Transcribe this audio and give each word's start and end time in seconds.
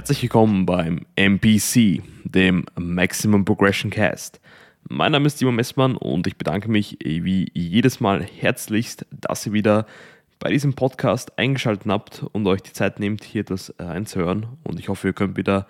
Herzlich 0.00 0.22
willkommen 0.22 0.64
beim 0.64 1.04
MPC, 1.14 2.02
dem 2.24 2.64
Maximum 2.74 3.44
Progression 3.44 3.90
Cast. 3.90 4.40
Mein 4.88 5.12
Name 5.12 5.26
ist 5.26 5.36
Simon 5.36 5.56
Messmann 5.56 5.94
und 5.94 6.26
ich 6.26 6.38
bedanke 6.38 6.70
mich 6.70 6.96
wie 7.02 7.50
jedes 7.52 8.00
Mal 8.00 8.24
herzlichst, 8.24 9.04
dass 9.10 9.44
ihr 9.44 9.52
wieder 9.52 9.84
bei 10.38 10.48
diesem 10.48 10.72
Podcast 10.72 11.38
eingeschaltet 11.38 11.84
habt 11.86 12.24
und 12.32 12.46
euch 12.46 12.62
die 12.62 12.72
Zeit 12.72 12.98
nehmt, 12.98 13.24
hier 13.24 13.44
das 13.44 13.74
reinzuhören. 13.78 14.46
Und 14.64 14.80
ich 14.80 14.88
hoffe, 14.88 15.08
ihr 15.08 15.12
könnt 15.12 15.36
wieder 15.36 15.66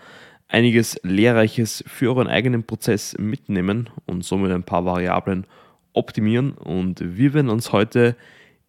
einiges 0.47 1.01
Lehrreiches 1.03 1.83
für 1.89 2.11
euren 2.11 2.29
eigenen 2.29 2.63
Prozess 2.63 3.19
mitnehmen 3.19 3.91
und 4.07 4.25
somit 4.25 4.53
ein 4.53 4.63
paar 4.63 4.85
Variablen 4.85 5.45
optimieren. 5.93 6.53
Und 6.53 7.01
wir 7.05 7.35
werden 7.35 7.51
uns 7.51 7.73
heute 7.73 8.15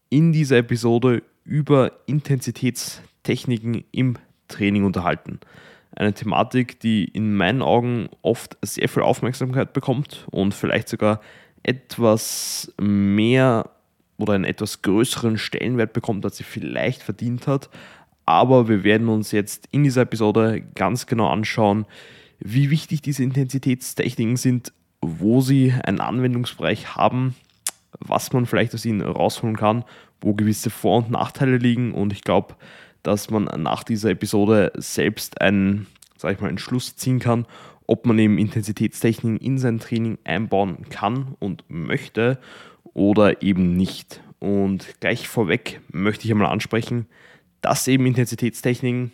in 0.09 0.33
dieser 0.33 0.57
Episode 0.57 1.21
über 1.43 1.91
Intensitätstechniken 2.07 3.83
im 3.91 4.17
Training 4.51 4.83
unterhalten. 4.83 5.39
Eine 5.95 6.13
Thematik, 6.13 6.79
die 6.79 7.05
in 7.05 7.35
meinen 7.35 7.61
Augen 7.61 8.09
oft 8.21 8.57
sehr 8.61 8.87
viel 8.87 9.03
Aufmerksamkeit 9.03 9.73
bekommt 9.73 10.25
und 10.31 10.53
vielleicht 10.53 10.87
sogar 10.87 11.19
etwas 11.63 12.73
mehr 12.79 13.69
oder 14.17 14.33
einen 14.33 14.45
etwas 14.45 14.81
größeren 14.81 15.37
Stellenwert 15.37 15.93
bekommt, 15.93 16.23
als 16.25 16.37
sie 16.37 16.43
vielleicht 16.43 17.03
verdient 17.03 17.47
hat. 17.47 17.69
Aber 18.25 18.69
wir 18.69 18.83
werden 18.83 19.09
uns 19.09 19.31
jetzt 19.31 19.67
in 19.71 19.83
dieser 19.83 20.03
Episode 20.03 20.61
ganz 20.75 21.07
genau 21.07 21.27
anschauen, 21.29 21.85
wie 22.39 22.69
wichtig 22.69 23.01
diese 23.01 23.23
Intensitätstechniken 23.23 24.37
sind, 24.37 24.71
wo 25.01 25.41
sie 25.41 25.73
einen 25.83 25.99
Anwendungsbereich 25.99 26.95
haben, 26.95 27.35
was 27.99 28.31
man 28.31 28.45
vielleicht 28.45 28.73
aus 28.73 28.85
ihnen 28.85 29.01
rausholen 29.01 29.55
kann, 29.55 29.83
wo 30.21 30.33
gewisse 30.33 30.69
Vor- 30.69 30.99
und 30.99 31.11
Nachteile 31.11 31.57
liegen. 31.57 31.93
Und 31.93 32.13
ich 32.13 32.21
glaube, 32.21 32.55
dass 33.03 33.29
man 33.29 33.45
nach 33.61 33.83
dieser 33.83 34.11
Episode 34.11 34.71
selbst 34.75 35.41
einen, 35.41 35.87
sag 36.17 36.33
ich 36.33 36.39
mal, 36.39 36.47
einen 36.47 36.57
Schluss 36.57 36.95
ziehen 36.95 37.19
kann, 37.19 37.45
ob 37.87 38.05
man 38.05 38.17
eben 38.19 38.37
Intensitätstechniken 38.37 39.37
in 39.37 39.57
sein 39.57 39.79
Training 39.79 40.17
einbauen 40.23 40.89
kann 40.89 41.35
und 41.39 41.63
möchte 41.67 42.39
oder 42.93 43.41
eben 43.41 43.75
nicht. 43.75 44.21
Und 44.39 44.99
gleich 44.99 45.27
vorweg 45.27 45.81
möchte 45.91 46.25
ich 46.25 46.31
einmal 46.31 46.51
ansprechen, 46.51 47.07
dass 47.61 47.87
eben 47.87 48.05
Intensitätstechniken 48.05 49.11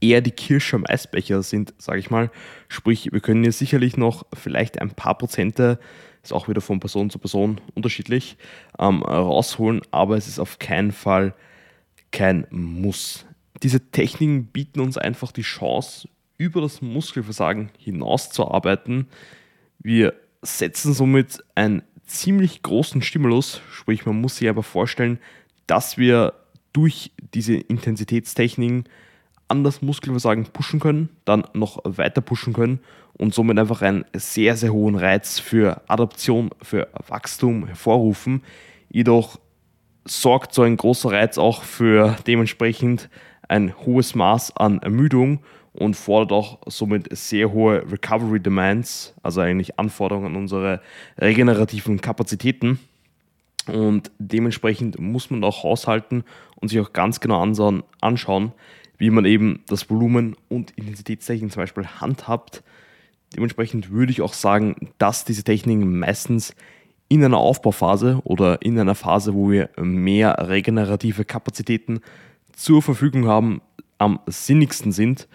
eher 0.00 0.20
die 0.20 0.30
Kirsche 0.30 0.76
am 0.76 0.86
Eisbecher 0.86 1.42
sind, 1.42 1.74
sage 1.78 1.98
ich 1.98 2.10
mal. 2.10 2.30
Sprich, 2.68 3.12
wir 3.12 3.20
können 3.20 3.42
hier 3.42 3.52
sicherlich 3.52 3.96
noch 3.96 4.24
vielleicht 4.32 4.80
ein 4.80 4.90
paar 4.90 5.16
Prozente, 5.18 5.78
ist 6.22 6.32
auch 6.32 6.48
wieder 6.48 6.60
von 6.60 6.80
Person 6.80 7.10
zu 7.10 7.18
Person 7.18 7.60
unterschiedlich, 7.74 8.36
ähm, 8.78 9.02
rausholen, 9.02 9.82
aber 9.90 10.16
es 10.16 10.26
ist 10.26 10.38
auf 10.38 10.58
keinen 10.58 10.92
Fall 10.92 11.34
kein 12.14 12.46
Muss. 12.50 13.26
Diese 13.62 13.90
Techniken 13.90 14.46
bieten 14.46 14.80
uns 14.80 14.96
einfach 14.96 15.32
die 15.32 15.42
Chance, 15.42 16.08
über 16.38 16.60
das 16.60 16.80
Muskelversagen 16.80 17.70
hinaus 17.76 18.30
zu 18.30 18.48
arbeiten. 18.48 19.08
Wir 19.80 20.14
setzen 20.40 20.94
somit 20.94 21.42
einen 21.54 21.82
ziemlich 22.06 22.62
großen 22.62 23.02
Stimulus, 23.02 23.60
sprich 23.70 24.06
man 24.06 24.20
muss 24.20 24.36
sich 24.36 24.48
aber 24.48 24.62
vorstellen, 24.62 25.18
dass 25.66 25.98
wir 25.98 26.34
durch 26.72 27.10
diese 27.34 27.54
Intensitätstechniken 27.54 28.84
an 29.48 29.64
das 29.64 29.82
Muskelversagen 29.82 30.46
pushen 30.46 30.80
können, 30.80 31.08
dann 31.24 31.44
noch 31.52 31.80
weiter 31.84 32.20
pushen 32.20 32.52
können 32.52 32.80
und 33.14 33.34
somit 33.34 33.58
einfach 33.58 33.82
einen 33.82 34.04
sehr, 34.14 34.56
sehr 34.56 34.72
hohen 34.72 34.94
Reiz 34.94 35.40
für 35.40 35.82
Adaption, 35.88 36.50
für 36.62 36.88
Wachstum 37.08 37.66
hervorrufen. 37.66 38.42
Jedoch 38.88 39.38
sorgt 40.04 40.54
so 40.54 40.62
ein 40.62 40.76
großer 40.76 41.12
Reiz 41.12 41.38
auch 41.38 41.62
für 41.62 42.16
dementsprechend 42.26 43.08
ein 43.48 43.74
hohes 43.84 44.14
Maß 44.14 44.56
an 44.56 44.80
Ermüdung 44.80 45.40
und 45.72 45.96
fordert 45.96 46.32
auch 46.32 46.58
somit 46.66 47.14
sehr 47.16 47.52
hohe 47.52 47.84
Recovery 47.90 48.40
Demands, 48.40 49.14
also 49.22 49.40
eigentlich 49.40 49.78
Anforderungen 49.78 50.26
an 50.26 50.36
unsere 50.36 50.80
regenerativen 51.18 52.00
Kapazitäten. 52.00 52.78
Und 53.66 54.10
dementsprechend 54.18 55.00
muss 55.00 55.30
man 55.30 55.42
auch 55.42 55.64
haushalten 55.64 56.24
und 56.56 56.68
sich 56.68 56.80
auch 56.80 56.92
ganz 56.92 57.20
genau 57.20 57.42
anschauen, 58.00 58.52
wie 58.98 59.10
man 59.10 59.24
eben 59.24 59.64
das 59.66 59.88
Volumen 59.90 60.36
und 60.48 60.70
Intensitätstechniken 60.72 61.50
zum 61.50 61.62
Beispiel 61.62 61.86
handhabt. 61.86 62.62
Dementsprechend 63.34 63.90
würde 63.90 64.12
ich 64.12 64.20
auch 64.22 64.34
sagen, 64.34 64.92
dass 64.98 65.24
diese 65.24 65.42
Techniken 65.42 65.98
meistens 65.98 66.54
in 67.08 67.24
einer 67.24 67.38
Aufbauphase 67.38 68.20
oder 68.24 68.62
in 68.62 68.78
einer 68.78 68.94
Phase, 68.94 69.34
wo 69.34 69.50
wir 69.50 69.70
mehr 69.76 70.48
regenerative 70.48 71.24
Kapazitäten 71.24 72.00
zur 72.52 72.82
Verfügung 72.82 73.26
haben, 73.26 73.60
am 73.98 74.20
sinnigsten 74.26 74.92
sind. 74.92 75.28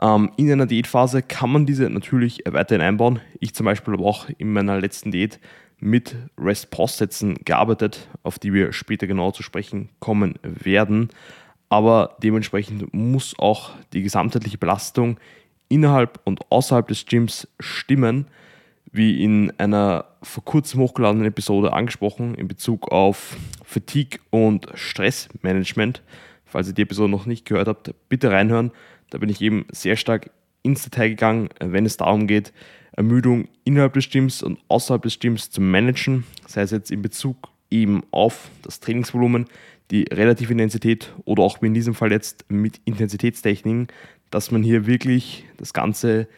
Ähm, 0.00 0.30
in 0.36 0.50
einer 0.50 0.66
Diätphase 0.66 1.22
kann 1.22 1.50
man 1.50 1.66
diese 1.66 1.88
natürlich 1.90 2.42
weiterhin 2.48 2.82
einbauen. 2.82 3.20
Ich 3.38 3.54
zum 3.54 3.66
Beispiel 3.66 3.94
habe 3.94 4.04
auch 4.04 4.28
in 4.38 4.52
meiner 4.52 4.80
letzten 4.80 5.10
Diät 5.10 5.40
mit 5.78 6.14
Rest-Pause-Sätzen 6.38 7.36
gearbeitet, 7.44 8.08
auf 8.22 8.38
die 8.38 8.52
wir 8.52 8.72
später 8.72 9.06
genau 9.06 9.30
zu 9.30 9.42
sprechen 9.42 9.88
kommen 9.98 10.38
werden. 10.42 11.08
Aber 11.68 12.16
dementsprechend 12.22 12.92
muss 12.92 13.38
auch 13.38 13.70
die 13.92 14.02
gesamtheitliche 14.02 14.58
Belastung 14.58 15.18
innerhalb 15.68 16.20
und 16.24 16.40
außerhalb 16.50 16.88
des 16.88 17.06
Gyms 17.06 17.48
stimmen, 17.60 18.26
wie 18.92 19.22
in 19.22 19.52
einer 19.58 20.06
vor 20.22 20.44
kurzem 20.44 20.80
hochgeladenen 20.80 21.26
Episode 21.26 21.72
angesprochen 21.72 22.34
in 22.34 22.48
Bezug 22.48 22.90
auf 22.90 23.36
Fatigue 23.64 24.20
und 24.30 24.66
Stressmanagement. 24.74 26.02
Falls 26.44 26.68
ihr 26.68 26.74
die 26.74 26.82
Episode 26.82 27.10
noch 27.10 27.26
nicht 27.26 27.46
gehört 27.46 27.68
habt, 27.68 27.94
bitte 28.08 28.30
reinhören. 28.30 28.72
Da 29.10 29.18
bin 29.18 29.28
ich 29.28 29.40
eben 29.40 29.66
sehr 29.70 29.96
stark 29.96 30.30
ins 30.62 30.82
Detail 30.82 31.10
gegangen, 31.10 31.48
wenn 31.60 31.86
es 31.86 31.96
darum 31.96 32.26
geht, 32.26 32.52
Ermüdung 32.92 33.48
innerhalb 33.64 33.94
des 33.94 34.10
Gyms 34.10 34.42
und 34.42 34.58
außerhalb 34.68 35.02
des 35.02 35.20
Gyms 35.20 35.50
zu 35.50 35.60
managen, 35.60 36.24
sei 36.46 36.62
es 36.62 36.70
jetzt 36.70 36.90
in 36.90 37.02
Bezug 37.02 37.36
eben 37.70 38.02
auf 38.10 38.50
das 38.62 38.80
Trainingsvolumen, 38.80 39.46
die 39.90 40.02
relative 40.10 40.52
Intensität 40.52 41.12
oder 41.24 41.42
auch 41.42 41.62
wie 41.62 41.66
in 41.66 41.74
diesem 41.74 41.94
Fall 41.94 42.12
jetzt 42.12 42.44
mit 42.50 42.80
Intensitätstechniken, 42.84 43.88
dass 44.30 44.50
man 44.50 44.62
hier 44.62 44.86
wirklich 44.86 45.44
das 45.56 45.72
Ganze 45.72 46.28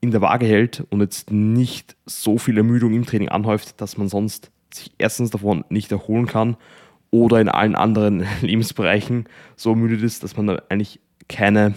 in 0.00 0.10
der 0.10 0.20
Waage 0.20 0.46
hält 0.46 0.86
und 0.90 1.00
jetzt 1.00 1.30
nicht 1.30 1.96
so 2.06 2.38
viel 2.38 2.56
Ermüdung 2.56 2.94
im 2.94 3.06
Training 3.06 3.28
anhäuft, 3.28 3.80
dass 3.80 3.96
man 3.96 4.08
sonst 4.08 4.50
sich 4.72 4.92
erstens 4.98 5.30
davon 5.30 5.64
nicht 5.70 5.90
erholen 5.90 6.26
kann 6.26 6.56
oder 7.10 7.40
in 7.40 7.48
allen 7.48 7.74
anderen 7.74 8.26
Lebensbereichen 8.40 9.28
so 9.56 9.70
ermüdet 9.70 10.02
ist, 10.02 10.22
dass 10.22 10.36
man 10.36 10.46
da 10.46 10.62
eigentlich 10.68 11.00
keine 11.28 11.74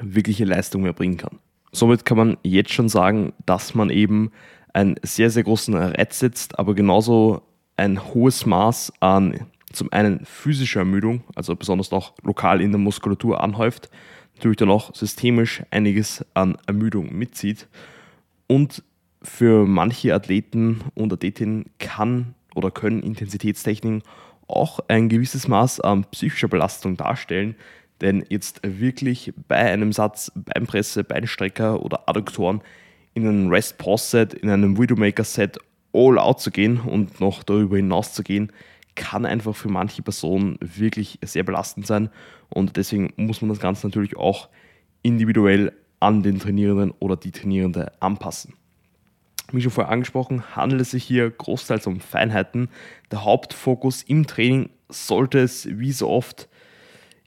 wirkliche 0.00 0.44
Leistung 0.44 0.82
mehr 0.82 0.92
bringen 0.92 1.16
kann. 1.16 1.38
Somit 1.72 2.04
kann 2.04 2.16
man 2.16 2.36
jetzt 2.42 2.72
schon 2.72 2.88
sagen, 2.88 3.32
dass 3.46 3.74
man 3.74 3.90
eben 3.90 4.30
einen 4.72 4.96
sehr, 5.02 5.30
sehr 5.30 5.42
großen 5.42 5.74
Reiz 5.74 6.18
setzt, 6.18 6.58
aber 6.58 6.74
genauso 6.74 7.42
ein 7.76 8.14
hohes 8.14 8.46
Maß 8.46 8.92
an 9.00 9.46
zum 9.72 9.92
einen 9.92 10.24
physischer 10.24 10.80
Ermüdung, 10.80 11.24
also 11.34 11.56
besonders 11.56 11.92
auch 11.92 12.14
lokal 12.22 12.60
in 12.60 12.70
der 12.70 12.78
Muskulatur 12.78 13.42
anhäuft, 13.42 13.90
natürlich 14.36 14.56
dann 14.56 14.70
auch 14.70 14.94
systemisch 14.94 15.62
einiges 15.70 16.24
an 16.34 16.56
Ermüdung 16.66 17.14
mitzieht. 17.16 17.68
Und 18.46 18.82
für 19.22 19.66
manche 19.66 20.14
Athleten 20.14 20.82
und 20.94 21.12
Athletinnen 21.12 21.66
kann 21.78 22.34
oder 22.54 22.70
können 22.70 23.02
Intensitätstechniken 23.02 24.02
auch 24.46 24.80
ein 24.88 25.08
gewisses 25.08 25.48
Maß 25.48 25.80
an 25.80 26.04
psychischer 26.10 26.48
Belastung 26.48 26.96
darstellen, 26.96 27.56
denn 28.00 28.24
jetzt 28.28 28.60
wirklich 28.62 29.32
bei 29.48 29.56
einem 29.56 29.92
Satz 29.92 30.30
Beinpresse, 30.34 31.04
Beinstrecker 31.04 31.82
oder 31.82 32.08
Adduktoren 32.08 32.60
in 33.14 33.26
einem 33.26 33.48
Rest-Pause-Set, 33.48 34.34
in 34.34 34.50
einem 34.50 34.78
Widowmaker-Set 34.78 35.58
all 35.94 36.18
out 36.18 36.40
zu 36.40 36.50
gehen 36.50 36.80
und 36.80 37.20
noch 37.20 37.44
darüber 37.44 37.76
hinaus 37.76 38.12
zu 38.12 38.22
gehen, 38.22 38.52
kann 38.94 39.26
einfach 39.26 39.54
für 39.54 39.68
manche 39.68 40.02
Personen 40.02 40.58
wirklich 40.60 41.18
sehr 41.22 41.42
belastend 41.42 41.86
sein. 41.86 42.10
Und 42.48 42.76
deswegen 42.76 43.12
muss 43.16 43.40
man 43.40 43.48
das 43.48 43.60
Ganze 43.60 43.86
natürlich 43.86 44.16
auch 44.16 44.48
individuell 45.02 45.72
an 46.00 46.22
den 46.22 46.38
Trainierenden 46.38 46.92
oder 46.98 47.16
die 47.16 47.32
Trainierende 47.32 47.92
anpassen. 48.00 48.54
Wie 49.52 49.60
schon 49.60 49.70
vorher 49.70 49.92
angesprochen, 49.92 50.56
handelt 50.56 50.80
es 50.80 50.90
sich 50.92 51.04
hier 51.04 51.30
großteils 51.30 51.86
um 51.86 52.00
Feinheiten. 52.00 52.68
Der 53.10 53.24
Hauptfokus 53.24 54.02
im 54.02 54.26
Training 54.26 54.70
sollte 54.88 55.38
es 55.38 55.68
wie 55.78 55.92
so 55.92 56.08
oft 56.08 56.48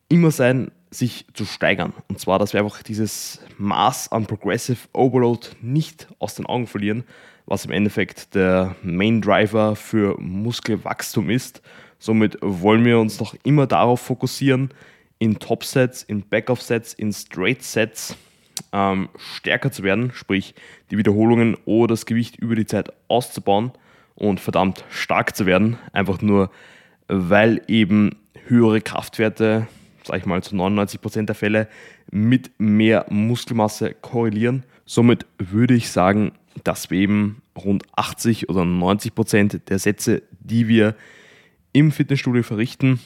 immer 0.09 0.31
sein, 0.31 0.71
sich 0.89 1.25
zu 1.33 1.45
steigern. 1.45 1.93
Und 2.07 2.19
zwar, 2.19 2.39
dass 2.39 2.53
wir 2.53 2.61
einfach 2.61 2.83
dieses 2.83 3.41
Maß 3.57 4.11
an 4.11 4.25
Progressive 4.25 4.87
Overload 4.93 5.47
nicht 5.61 6.07
aus 6.19 6.35
den 6.35 6.45
Augen 6.45 6.67
verlieren, 6.67 7.03
was 7.45 7.65
im 7.65 7.71
Endeffekt 7.71 8.35
der 8.35 8.75
Main 8.81 9.21
Driver 9.21 9.75
für 9.75 10.19
Muskelwachstum 10.19 11.29
ist. 11.29 11.61
Somit 11.99 12.37
wollen 12.41 12.85
wir 12.85 12.99
uns 12.99 13.19
noch 13.19 13.35
immer 13.43 13.67
darauf 13.67 14.01
fokussieren, 14.01 14.69
in 15.19 15.39
Top-Sets, 15.39 16.03
in 16.03 16.21
Back-Off-Sets, 16.21 16.93
in 16.93 17.11
Straight-Sets 17.11 18.15
ähm, 18.71 19.09
stärker 19.15 19.71
zu 19.71 19.83
werden, 19.83 20.11
sprich 20.13 20.53
die 20.91 20.97
Wiederholungen 20.97 21.57
oder 21.65 21.93
das 21.93 22.05
Gewicht 22.05 22.37
über 22.37 22.55
die 22.55 22.65
Zeit 22.65 22.91
auszubauen 23.07 23.71
und 24.15 24.39
verdammt 24.39 24.85
stark 24.89 25.35
zu 25.35 25.45
werden. 25.45 25.77
Einfach 25.91 26.21
nur, 26.21 26.51
weil 27.07 27.61
eben 27.67 28.15
höhere 28.47 28.81
Kraftwerte, 28.81 29.67
sag 30.07 30.17
ich 30.17 30.25
mal, 30.25 30.41
zu 30.41 30.55
99% 30.55 31.25
der 31.25 31.35
Fälle 31.35 31.67
mit 32.11 32.51
mehr 32.57 33.05
Muskelmasse 33.09 33.93
korrelieren. 33.93 34.63
Somit 34.85 35.25
würde 35.37 35.75
ich 35.75 35.91
sagen, 35.91 36.31
dass 36.63 36.89
wir 36.89 36.99
eben 36.99 37.41
rund 37.57 37.83
80 37.95 38.49
oder 38.49 38.61
90% 38.61 39.65
der 39.65 39.79
Sätze, 39.79 40.23
die 40.39 40.67
wir 40.67 40.95
im 41.73 41.91
Fitnessstudio 41.91 42.43
verrichten, 42.43 42.99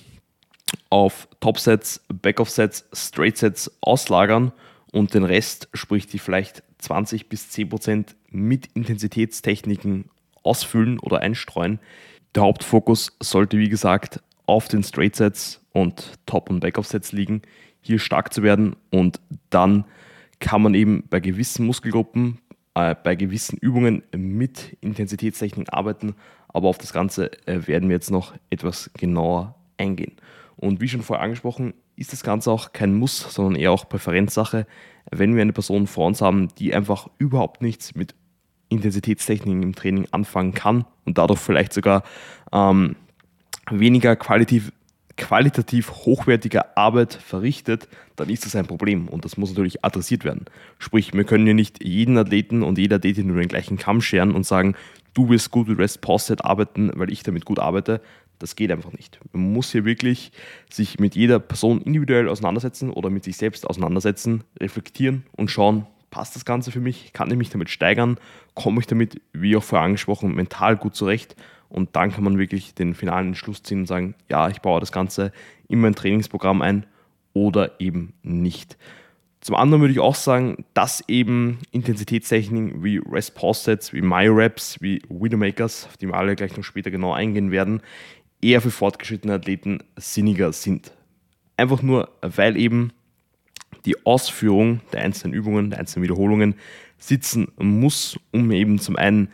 auf 0.90 1.28
Topsets, 1.40 2.02
Backoff-Sets, 2.10 2.88
Straight-Sets 2.94 3.72
auslagern 3.82 4.52
und 4.92 5.14
den 5.14 5.24
Rest, 5.24 5.70
sprich 5.74 6.08
die 6.08 6.20
vielleicht 6.20 6.64
20 6.80 7.28
bis 7.28 7.50
10% 7.50 8.16
mit 8.30 8.68
Intensitätstechniken 8.74 10.06
ausfüllen 10.44 11.00
oder 11.00 11.20
einstreuen. 11.20 11.80
Der 12.36 12.44
Hauptfokus 12.44 13.16
sollte, 13.20 13.58
wie 13.58 13.70
gesagt, 13.70 14.22
auf 14.46 14.68
den 14.68 14.84
Straight 14.84 15.16
Sets 15.16 15.61
und 15.74 16.14
Top- 16.26 16.50
und 16.50 16.60
Backoff 16.60 16.88
Sets 16.88 17.12
liegen, 17.12 17.42
hier 17.82 18.00
stark 18.00 18.34
zu 18.34 18.44
werden 18.44 18.76
und 18.90 19.20
dann 19.50 19.86
kann 20.40 20.62
man 20.62 20.74
eben 20.74 21.04
bei 21.10 21.20
gewissen 21.20 21.66
Muskelgruppen, 21.66 22.40
äh, 22.74 22.96
bei 22.96 23.16
gewissen 23.16 23.58
Übungen 23.58 24.04
mit 24.16 24.78
Intensitätstechnik 24.82 25.72
arbeiten, 25.72 26.16
aber 26.50 26.68
auf 26.68 26.78
das 26.78 26.94
Ganze 26.94 27.32
äh, 27.48 27.68
werden 27.68 27.90
wir 27.90 27.96
jetzt 27.96 28.12
noch 28.12 28.34
etwas 28.50 28.92
genauer 28.94 29.56
eingehen. 29.78 30.14
Und 30.58 30.82
wie 30.82 30.88
schon 30.88 31.02
vorher 31.02 31.24
angesprochen, 31.24 31.74
ist 31.96 32.14
das 32.14 32.24
Ganze 32.24 32.52
auch 32.52 32.74
kein 32.74 32.94
Muss, 32.94 33.20
sondern 33.34 33.56
eher 33.56 33.72
auch 33.72 33.90
Präferenzsache. 33.90 34.66
Wenn 35.12 35.36
wir 35.36 35.42
eine 35.42 35.54
Person 35.54 35.88
vor 35.88 36.08
uns 36.08 36.22
haben, 36.22 36.50
die 36.60 36.74
einfach 36.74 37.08
überhaupt 37.18 37.62
nichts 37.62 37.96
mit 37.96 38.16
Intensitätstechniken 38.70 39.64
im 39.64 39.76
Training 39.76 40.08
anfangen 40.12 40.54
kann 40.54 40.86
und 41.06 41.18
dadurch 41.18 41.40
vielleicht 41.40 41.74
sogar 41.74 42.04
ähm, 42.52 42.96
weniger 43.70 44.16
qualitativ, 44.16 44.72
qualitativ 45.18 45.92
hochwertige 45.92 46.78
Arbeit 46.78 47.14
verrichtet, 47.14 47.88
dann 48.16 48.30
ist 48.30 48.46
das 48.46 48.56
ein 48.56 48.66
Problem 48.66 49.08
und 49.08 49.26
das 49.26 49.38
muss 49.38 49.50
natürlich 49.50 49.84
adressiert 49.84 50.24
werden. 50.24 50.46
Sprich, 50.80 51.14
wir 51.14 51.24
können 51.24 51.48
ja 51.48 51.54
nicht 51.54 51.84
jeden 51.84 52.18
Athleten 52.18 52.64
und 52.64 52.78
jede 52.78 52.96
Athletin 52.96 53.28
nur 53.28 53.38
den 53.38 53.48
gleichen 53.48 53.78
Kamm 53.78 54.02
scheren 54.02 54.32
und 54.32 54.46
sagen, 54.46 54.76
du 55.14 55.30
wirst 55.30 55.52
gut 55.52 55.68
mit 55.68 55.80
Rest 55.80 56.00
Set 56.18 56.46
arbeiten, 56.46 56.92
weil 56.96 57.12
ich 57.12 57.24
damit 57.24 57.46
gut 57.46 57.60
arbeite. 57.60 58.02
Das 58.40 58.56
geht 58.56 58.72
einfach 58.72 58.92
nicht. 58.94 59.20
Man 59.34 59.54
muss 59.54 59.72
hier 59.72 59.86
wirklich 59.86 60.32
sich 60.70 61.00
mit 61.00 61.16
jeder 61.16 61.40
Person 61.40 61.82
individuell 61.82 62.28
auseinandersetzen 62.28 62.90
oder 62.90 63.10
mit 63.10 63.24
sich 63.24 63.38
selbst 63.38 63.70
auseinandersetzen, 63.70 64.44
reflektieren 64.60 65.24
und 65.34 65.52
schauen, 65.52 65.86
passt 66.10 66.36
das 66.36 66.46
Ganze 66.46 66.72
für 66.72 66.80
mich? 66.80 67.14
Kann 67.14 67.30
ich 67.32 67.38
mich 67.38 67.50
damit 67.50 67.70
steigern? 67.70 68.18
Komme 68.54 68.80
ich 68.82 68.88
damit, 68.88 69.22
wie 69.34 69.56
auch 69.56 69.64
vorher 69.64 69.86
angesprochen, 69.86 70.36
mental 70.36 70.76
gut 70.76 70.96
zurecht? 70.96 71.36
Und 71.72 71.96
dann 71.96 72.12
kann 72.12 72.24
man 72.24 72.38
wirklich 72.38 72.74
den 72.74 72.94
finalen 72.94 73.30
Entschluss 73.30 73.64
ziehen 73.64 73.80
und 73.80 73.86
sagen, 73.88 74.16
ja, 74.30 74.50
ich 74.50 74.60
baue 74.60 74.80
das 74.80 74.92
Ganze 74.92 75.32
in 75.68 75.80
mein 75.80 75.96
Trainingsprogramm 75.96 76.62
ein 76.62 76.86
oder 77.34 77.80
eben 77.80 78.14
nicht. 78.24 78.78
Zum 79.40 79.56
anderen 79.56 79.82
würde 79.82 79.94
ich 79.94 80.00
auch 80.00 80.16
sagen, 80.16 80.66
dass 80.76 81.04
eben 81.08 81.60
Intensitätstechniken 81.72 82.84
wie 82.84 82.98
Rest 82.98 83.34
Pause 83.34 83.64
Sets, 83.64 83.94
wie 83.94 84.02
My 84.02 84.28
Reps, 84.28 84.80
wie 84.82 85.02
Widowmakers, 85.10 85.88
auf 85.88 85.98
die 85.98 86.08
wir 86.08 86.14
alle 86.14 86.36
gleich 86.36 86.56
noch 86.56 86.64
später 86.64 86.92
genau 86.92 87.14
eingehen 87.14 87.50
werden, 87.50 87.82
eher 88.42 88.62
für 88.62 88.70
fortgeschrittene 88.70 89.34
Athleten 89.34 89.80
sinniger 89.96 90.54
sind. 90.54 90.92
Einfach 91.58 91.82
nur, 91.82 92.10
weil 92.22 92.56
eben 92.56 92.92
die 93.86 94.06
Ausführung 94.06 94.82
der 94.94 95.02
einzelnen 95.02 95.34
Übungen, 95.34 95.72
der 95.72 95.80
einzelnen 95.80 96.04
Wiederholungen 96.04 96.56
sitzen 97.00 97.48
muss, 97.58 98.20
um 98.32 98.52
eben 98.52 98.78
zum 98.78 98.96
einen 98.96 99.30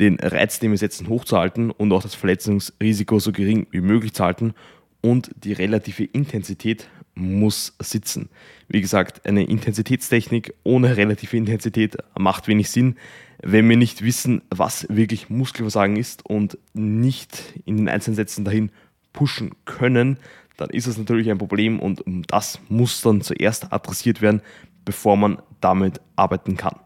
den 0.00 0.18
Reiz, 0.18 0.58
den 0.58 0.70
wir 0.70 0.78
setzen, 0.78 1.08
hochzuhalten 1.08 1.70
und 1.70 1.92
auch 1.92 2.02
das 2.02 2.14
Verletzungsrisiko 2.14 3.18
so 3.18 3.32
gering 3.32 3.66
wie 3.70 3.82
möglich 3.82 4.14
zu 4.14 4.24
halten 4.24 4.54
und 5.02 5.30
die 5.44 5.52
relative 5.52 6.04
Intensität 6.04 6.88
muss 7.14 7.74
sitzen. 7.80 8.30
Wie 8.68 8.80
gesagt, 8.80 9.26
eine 9.26 9.44
Intensitätstechnik 9.44 10.54
ohne 10.64 10.96
relative 10.96 11.36
Intensität 11.36 11.96
macht 12.18 12.48
wenig 12.48 12.70
Sinn, 12.70 12.96
wenn 13.42 13.68
wir 13.68 13.76
nicht 13.76 14.02
wissen, 14.02 14.42
was 14.50 14.86
wirklich 14.88 15.30
Muskelversagen 15.30 15.96
ist 15.96 16.24
und 16.26 16.58
nicht 16.72 17.54
in 17.64 17.76
den 17.76 17.88
einzelnen 17.88 18.16
Sätzen 18.16 18.44
dahin 18.44 18.70
pushen 19.12 19.52
können, 19.64 20.18
dann 20.56 20.70
ist 20.70 20.86
es 20.86 20.98
natürlich 20.98 21.30
ein 21.30 21.38
Problem 21.38 21.80
und 21.80 22.02
das 22.28 22.60
muss 22.68 23.00
dann 23.00 23.22
zuerst 23.22 23.72
adressiert 23.72 24.20
werden, 24.20 24.42
bevor 24.84 25.16
man 25.16 25.40
damit 25.60 26.00
arbeiten 26.16 26.56
kann. 26.56 26.76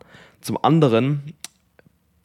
Zum 0.41 0.63
anderen 0.63 1.23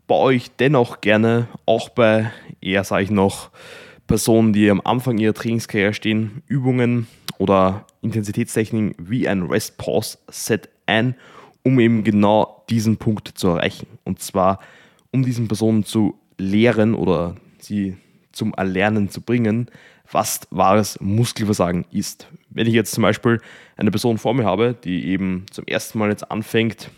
baue 0.09 0.33
ich 0.33 0.51
dennoch 0.55 1.01
gerne 1.01 1.47
auch 1.67 1.87
bei 1.89 2.31
eher, 2.61 2.83
sage 2.83 3.03
ich 3.03 3.11
noch, 3.11 3.51
Personen, 4.07 4.53
die 4.53 4.69
am 4.71 4.81
Anfang 4.83 5.19
ihrer 5.19 5.35
Trainingskarriere 5.35 5.93
stehen, 5.93 6.41
Übungen 6.47 7.07
oder 7.37 7.85
Intensitätstechniken 8.01 8.95
wie 8.97 9.27
ein 9.27 9.43
Rest-Pause-Set 9.43 10.67
ein, 10.87 11.13
um 11.63 11.79
eben 11.79 12.03
genau 12.03 12.65
diesen 12.71 12.97
Punkt 12.97 13.27
zu 13.27 13.49
erreichen. 13.49 13.85
Und 14.03 14.19
zwar, 14.19 14.59
um 15.11 15.23
diesen 15.23 15.47
Personen 15.47 15.85
zu 15.85 16.15
lehren 16.39 16.95
oder 16.95 17.35
sie 17.59 17.95
zum 18.31 18.55
Erlernen 18.55 19.09
zu 19.09 19.21
bringen, 19.21 19.69
was 20.11 20.41
wahres 20.49 20.99
Muskelversagen 20.99 21.85
ist. 21.91 22.27
Wenn 22.49 22.65
ich 22.65 22.73
jetzt 22.73 22.93
zum 22.93 23.03
Beispiel 23.03 23.41
eine 23.77 23.91
Person 23.91 24.17
vor 24.17 24.33
mir 24.33 24.45
habe, 24.45 24.75
die 24.83 25.05
eben 25.05 25.45
zum 25.51 25.65
ersten 25.67 25.99
Mal 25.99 26.09
jetzt 26.09 26.31
anfängt, 26.31 26.89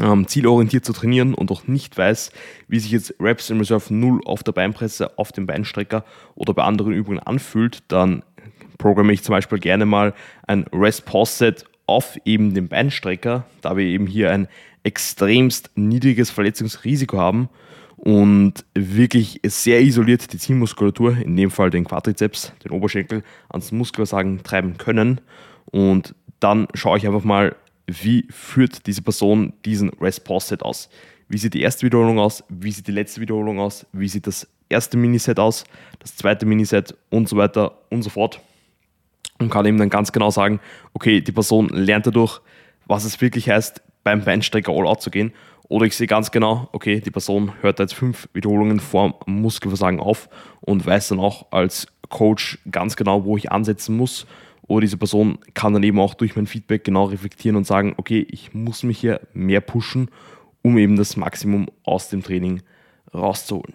ähm, 0.00 0.26
zielorientiert 0.26 0.84
zu 0.84 0.92
trainieren 0.92 1.34
und 1.34 1.50
auch 1.50 1.66
nicht 1.66 1.96
weiß, 1.96 2.30
wie 2.68 2.78
sich 2.78 2.90
jetzt 2.90 3.14
Reps 3.20 3.50
in 3.50 3.58
Reserve 3.58 3.92
0 3.92 4.20
auf 4.24 4.42
der 4.42 4.52
Beinpresse, 4.52 5.18
auf 5.18 5.32
dem 5.32 5.46
Beinstrecker 5.46 6.04
oder 6.34 6.54
bei 6.54 6.64
anderen 6.64 6.92
Übungen 6.92 7.18
anfühlt, 7.18 7.82
dann 7.88 8.22
programme 8.78 9.12
ich 9.12 9.22
zum 9.22 9.32
Beispiel 9.32 9.58
gerne 9.58 9.86
mal 9.86 10.14
ein 10.46 10.66
Rest-Pause-Set 10.72 11.64
auf 11.86 12.18
eben 12.24 12.54
dem 12.54 12.68
Beinstrecker, 12.68 13.46
da 13.62 13.76
wir 13.76 13.84
eben 13.84 14.06
hier 14.06 14.32
ein 14.32 14.48
extremst 14.82 15.70
niedriges 15.74 16.30
Verletzungsrisiko 16.30 17.18
haben 17.18 17.48
und 17.96 18.64
wirklich 18.74 19.40
sehr 19.44 19.80
isoliert 19.80 20.32
die 20.32 20.38
Zielmuskulatur, 20.38 21.16
in 21.16 21.36
dem 21.36 21.50
Fall 21.50 21.70
den 21.70 21.84
Quadrizeps, 21.84 22.52
den 22.64 22.72
Oberschenkel, 22.72 23.22
ans 23.48 23.72
Muskelversagen 23.72 24.42
treiben 24.42 24.76
können. 24.76 25.20
Und 25.66 26.14
dann 26.38 26.68
schaue 26.74 26.98
ich 26.98 27.06
einfach 27.06 27.24
mal, 27.24 27.56
wie 27.86 28.26
führt 28.30 28.86
diese 28.86 29.02
Person 29.02 29.52
diesen 29.64 29.90
Rest-Pause-Set 29.90 30.62
aus. 30.62 30.88
Wie 31.28 31.38
sieht 31.38 31.54
die 31.54 31.62
erste 31.62 31.86
Wiederholung 31.86 32.18
aus? 32.18 32.44
Wie 32.48 32.70
sieht 32.70 32.86
die 32.86 32.92
letzte 32.92 33.20
Wiederholung 33.20 33.58
aus? 33.60 33.86
Wie 33.92 34.08
sieht 34.08 34.26
das 34.26 34.48
erste 34.68 34.96
Miniset 34.96 35.38
aus? 35.38 35.64
Das 35.98 36.16
zweite 36.16 36.46
Miniset 36.46 36.96
und 37.10 37.28
so 37.28 37.36
weiter 37.36 37.78
und 37.90 38.02
so 38.02 38.10
fort. 38.10 38.40
Und 39.38 39.50
kann 39.50 39.66
eben 39.66 39.78
dann 39.78 39.90
ganz 39.90 40.12
genau 40.12 40.30
sagen, 40.30 40.60
okay, 40.94 41.20
die 41.20 41.32
Person 41.32 41.68
lernt 41.68 42.06
dadurch, 42.06 42.40
was 42.86 43.04
es 43.04 43.20
wirklich 43.20 43.50
heißt, 43.50 43.82
beim 44.02 44.24
Beinstrecker 44.24 44.72
all 44.72 44.86
out 44.86 45.02
zu 45.02 45.10
gehen 45.10 45.32
oder 45.68 45.86
ich 45.86 45.96
sehe 45.96 46.06
ganz 46.06 46.30
genau, 46.30 46.68
okay, 46.72 47.00
die 47.00 47.10
Person 47.10 47.52
hört 47.60 47.80
jetzt 47.80 47.94
fünf 47.94 48.28
Wiederholungen 48.32 48.78
vor 48.78 49.18
Muskelversagen 49.26 50.00
auf 50.00 50.28
und 50.60 50.86
weiß 50.86 51.08
dann 51.08 51.20
auch 51.20 51.50
als 51.50 51.88
Coach 52.08 52.58
ganz 52.70 52.96
genau, 52.96 53.24
wo 53.24 53.36
ich 53.36 53.50
ansetzen 53.50 53.96
muss. 53.96 54.26
Oder 54.68 54.82
diese 54.82 54.96
Person 54.96 55.38
kann 55.54 55.72
dann 55.72 55.82
eben 55.82 56.00
auch 56.00 56.14
durch 56.14 56.34
mein 56.36 56.46
Feedback 56.46 56.84
genau 56.84 57.04
reflektieren 57.04 57.56
und 57.56 57.66
sagen, 57.66 57.94
okay, 57.96 58.26
ich 58.28 58.52
muss 58.52 58.82
mich 58.82 58.98
hier 58.98 59.20
mehr 59.32 59.60
pushen, 59.60 60.10
um 60.62 60.76
eben 60.78 60.96
das 60.96 61.16
Maximum 61.16 61.68
aus 61.84 62.08
dem 62.08 62.22
Training 62.22 62.62
rauszuholen. 63.14 63.74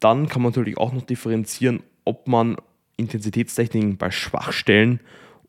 Dann 0.00 0.28
kann 0.28 0.42
man 0.42 0.52
natürlich 0.52 0.78
auch 0.78 0.92
noch 0.92 1.02
differenzieren, 1.02 1.82
ob 2.04 2.28
man 2.28 2.56
Intensitätstechniken 2.96 3.96
bei 3.96 4.10
Schwachstellen 4.10 5.00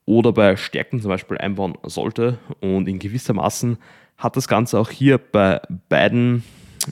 oder 0.05 0.33
bei 0.33 0.55
Stärken 0.55 1.01
zum 1.01 1.09
Beispiel 1.09 1.37
einbauen 1.37 1.77
sollte. 1.83 2.39
Und 2.61 2.87
in 2.87 2.97
gewisser 2.97 3.33
Maßen 3.33 3.77
hat 4.17 4.35
das 4.35 4.47
Ganze 4.47 4.79
auch 4.79 4.89
hier 4.89 5.19
bei 5.19 5.61
beiden 5.87 6.43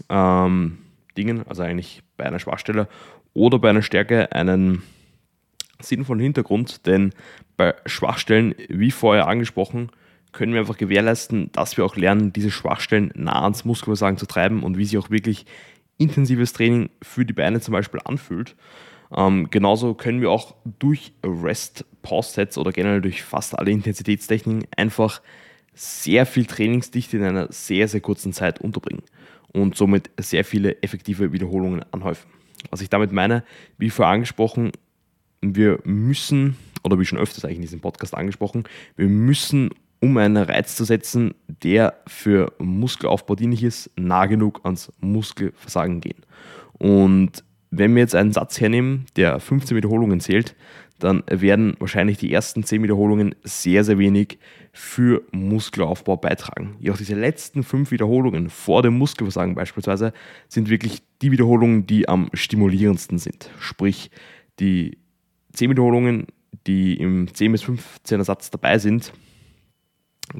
ähm, 0.09 0.77
Dingen, 1.17 1.43
also 1.47 1.63
eigentlich 1.63 2.03
bei 2.15 2.25
einer 2.25 2.39
Schwachstelle 2.39 2.87
oder 3.33 3.57
bei 3.59 3.71
einer 3.71 3.81
Stärke, 3.81 4.31
einen 4.31 4.83
sinnvollen 5.87 6.21
Hintergrund, 6.21 6.85
denn 6.85 7.13
bei 7.55 7.75
Schwachstellen, 7.85 8.55
wie 8.69 8.91
vorher 8.91 9.27
angesprochen, 9.27 9.89
können 10.31 10.53
wir 10.53 10.59
einfach 10.59 10.77
gewährleisten, 10.77 11.51
dass 11.51 11.77
wir 11.77 11.85
auch 11.85 11.95
lernen, 11.95 12.33
diese 12.33 12.51
Schwachstellen 12.51 13.11
nah 13.15 13.43
ans 13.43 13.65
Muskelversagen 13.65 14.17
zu 14.17 14.25
treiben 14.25 14.63
und 14.63 14.77
wie 14.77 14.85
sich 14.85 14.97
auch 14.97 15.09
wirklich 15.09 15.45
intensives 15.97 16.53
Training 16.53 16.89
für 17.01 17.25
die 17.25 17.33
Beine 17.33 17.59
zum 17.59 17.71
Beispiel 17.71 17.99
anfühlt. 18.03 18.55
Ähm, 19.15 19.49
genauso 19.49 19.93
können 19.93 20.21
wir 20.21 20.29
auch 20.29 20.55
durch 20.79 21.13
Rest-Pause-Sets 21.23 22.57
oder 22.57 22.71
generell 22.71 23.01
durch 23.01 23.23
fast 23.23 23.57
alle 23.57 23.71
Intensitätstechniken 23.71 24.65
einfach 24.75 25.21
sehr 25.73 26.25
viel 26.25 26.45
Trainingsdichte 26.45 27.17
in 27.17 27.23
einer 27.23 27.51
sehr, 27.51 27.87
sehr 27.87 28.01
kurzen 28.01 28.33
Zeit 28.33 28.59
unterbringen 28.59 29.03
und 29.53 29.75
somit 29.75 30.09
sehr 30.19 30.43
viele 30.43 30.81
effektive 30.81 31.31
Wiederholungen 31.31 31.85
anhäufen. 31.91 32.29
Was 32.69 32.81
ich 32.81 32.89
damit 32.89 33.11
meine, 33.11 33.43
wie 33.77 33.89
vorher 33.89 34.13
angesprochen, 34.13 34.71
wir 35.41 35.79
müssen, 35.83 36.55
oder 36.83 36.99
wie 36.99 37.05
schon 37.05 37.19
öfters 37.19 37.45
eigentlich 37.45 37.57
in 37.57 37.61
diesem 37.63 37.81
Podcast 37.81 38.13
angesprochen, 38.15 38.63
wir 38.95 39.07
müssen, 39.07 39.69
um 39.99 40.17
einen 40.17 40.37
Reiz 40.37 40.75
zu 40.75 40.83
setzen, 40.83 41.33
der 41.47 42.01
für 42.07 42.53
Muskelaufbau 42.59 43.35
dienlich 43.35 43.63
ist, 43.63 43.89
nah 43.97 44.25
genug 44.25 44.61
ans 44.63 44.91
Muskelversagen 44.99 46.01
gehen. 46.01 46.23
Und 46.73 47.43
wenn 47.71 47.95
wir 47.95 48.01
jetzt 48.01 48.15
einen 48.15 48.31
Satz 48.31 48.61
hernehmen, 48.61 49.05
der 49.15 49.39
15 49.39 49.75
Wiederholungen 49.75 50.19
zählt, 50.19 50.55
dann 50.99 51.23
werden 51.29 51.75
wahrscheinlich 51.79 52.17
die 52.17 52.33
ersten 52.33 52.63
10 52.63 52.81
Wiederholungen 52.81 53.35
sehr, 53.43 53.83
sehr 53.83 53.99
wenig 53.99 54.39
für 54.71 55.23
Muskelaufbau 55.31 56.17
beitragen. 56.17 56.75
Jedoch 56.79 56.97
diese 56.97 57.15
letzten 57.15 57.63
5 57.63 57.91
Wiederholungen 57.91 58.49
vor 58.49 58.81
dem 58.81 58.97
Muskelversagen 58.97 59.55
beispielsweise 59.55 60.13
sind 60.47 60.69
wirklich 60.69 61.03
die 61.21 61.31
Wiederholungen, 61.31 61.85
die 61.85 62.09
am 62.09 62.29
stimulierendsten 62.33 63.19
sind. 63.19 63.49
Sprich, 63.59 64.09
die 64.59 64.97
10 65.53 65.69
Wiederholungen, 65.69 66.27
die 66.65 66.95
im 66.95 67.33
10 67.33 67.51
bis 67.51 67.63
15er 67.63 68.23
Satz 68.23 68.49
dabei 68.49 68.77
sind, 68.77 69.13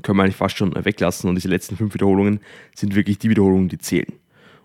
können 0.03 0.17
wir 0.17 0.23
eigentlich 0.23 0.35
fast 0.35 0.57
schon 0.57 0.73
weglassen 0.75 1.29
und 1.29 1.35
diese 1.35 1.47
letzten 1.47 1.77
5 1.77 1.93
Wiederholungen 1.93 2.41
sind 2.75 2.95
wirklich 2.95 3.19
die 3.19 3.29
Wiederholungen, 3.29 3.69
die 3.69 3.77
zählen. 3.77 4.13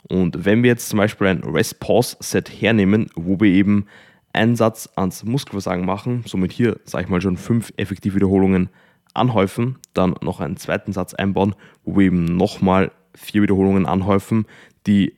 Und 0.08 0.44
wenn 0.44 0.62
wir 0.62 0.70
jetzt 0.70 0.88
zum 0.88 0.98
Beispiel 0.98 1.28
ein 1.28 1.44
Rest-Pause-Set 1.44 2.48
hernehmen, 2.48 3.08
wo 3.14 3.38
wir 3.38 3.50
eben 3.50 3.86
einen 4.32 4.56
Satz 4.56 4.88
ans 4.96 5.24
Muskelversagen 5.24 5.84
machen, 5.84 6.24
somit 6.26 6.52
hier, 6.52 6.80
sage 6.84 7.04
ich 7.04 7.10
mal, 7.10 7.20
schon 7.20 7.36
fünf 7.36 7.72
effektive 7.76 8.16
Wiederholungen 8.16 8.68
anhäufen, 9.14 9.78
dann 9.94 10.14
noch 10.22 10.40
einen 10.40 10.56
zweiten 10.56 10.92
Satz 10.92 11.14
einbauen, 11.14 11.54
wo 11.84 11.96
wir 11.96 12.06
eben 12.06 12.24
nochmal 12.24 12.90
vier 13.14 13.42
Wiederholungen 13.42 13.86
anhäufen, 13.86 14.46
die 14.86 15.16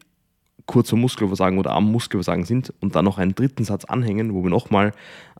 kurz 0.66 0.90
vor 0.90 0.98
Muskelversagen 0.98 1.58
oder 1.58 1.72
am 1.72 1.90
Muskelversagen 1.90 2.44
sind 2.44 2.72
und 2.80 2.94
dann 2.94 3.04
noch 3.04 3.18
einen 3.18 3.34
dritten 3.34 3.64
Satz 3.64 3.84
anhängen, 3.84 4.34
wo 4.34 4.42
wir 4.42 4.50
nochmal 4.50 4.92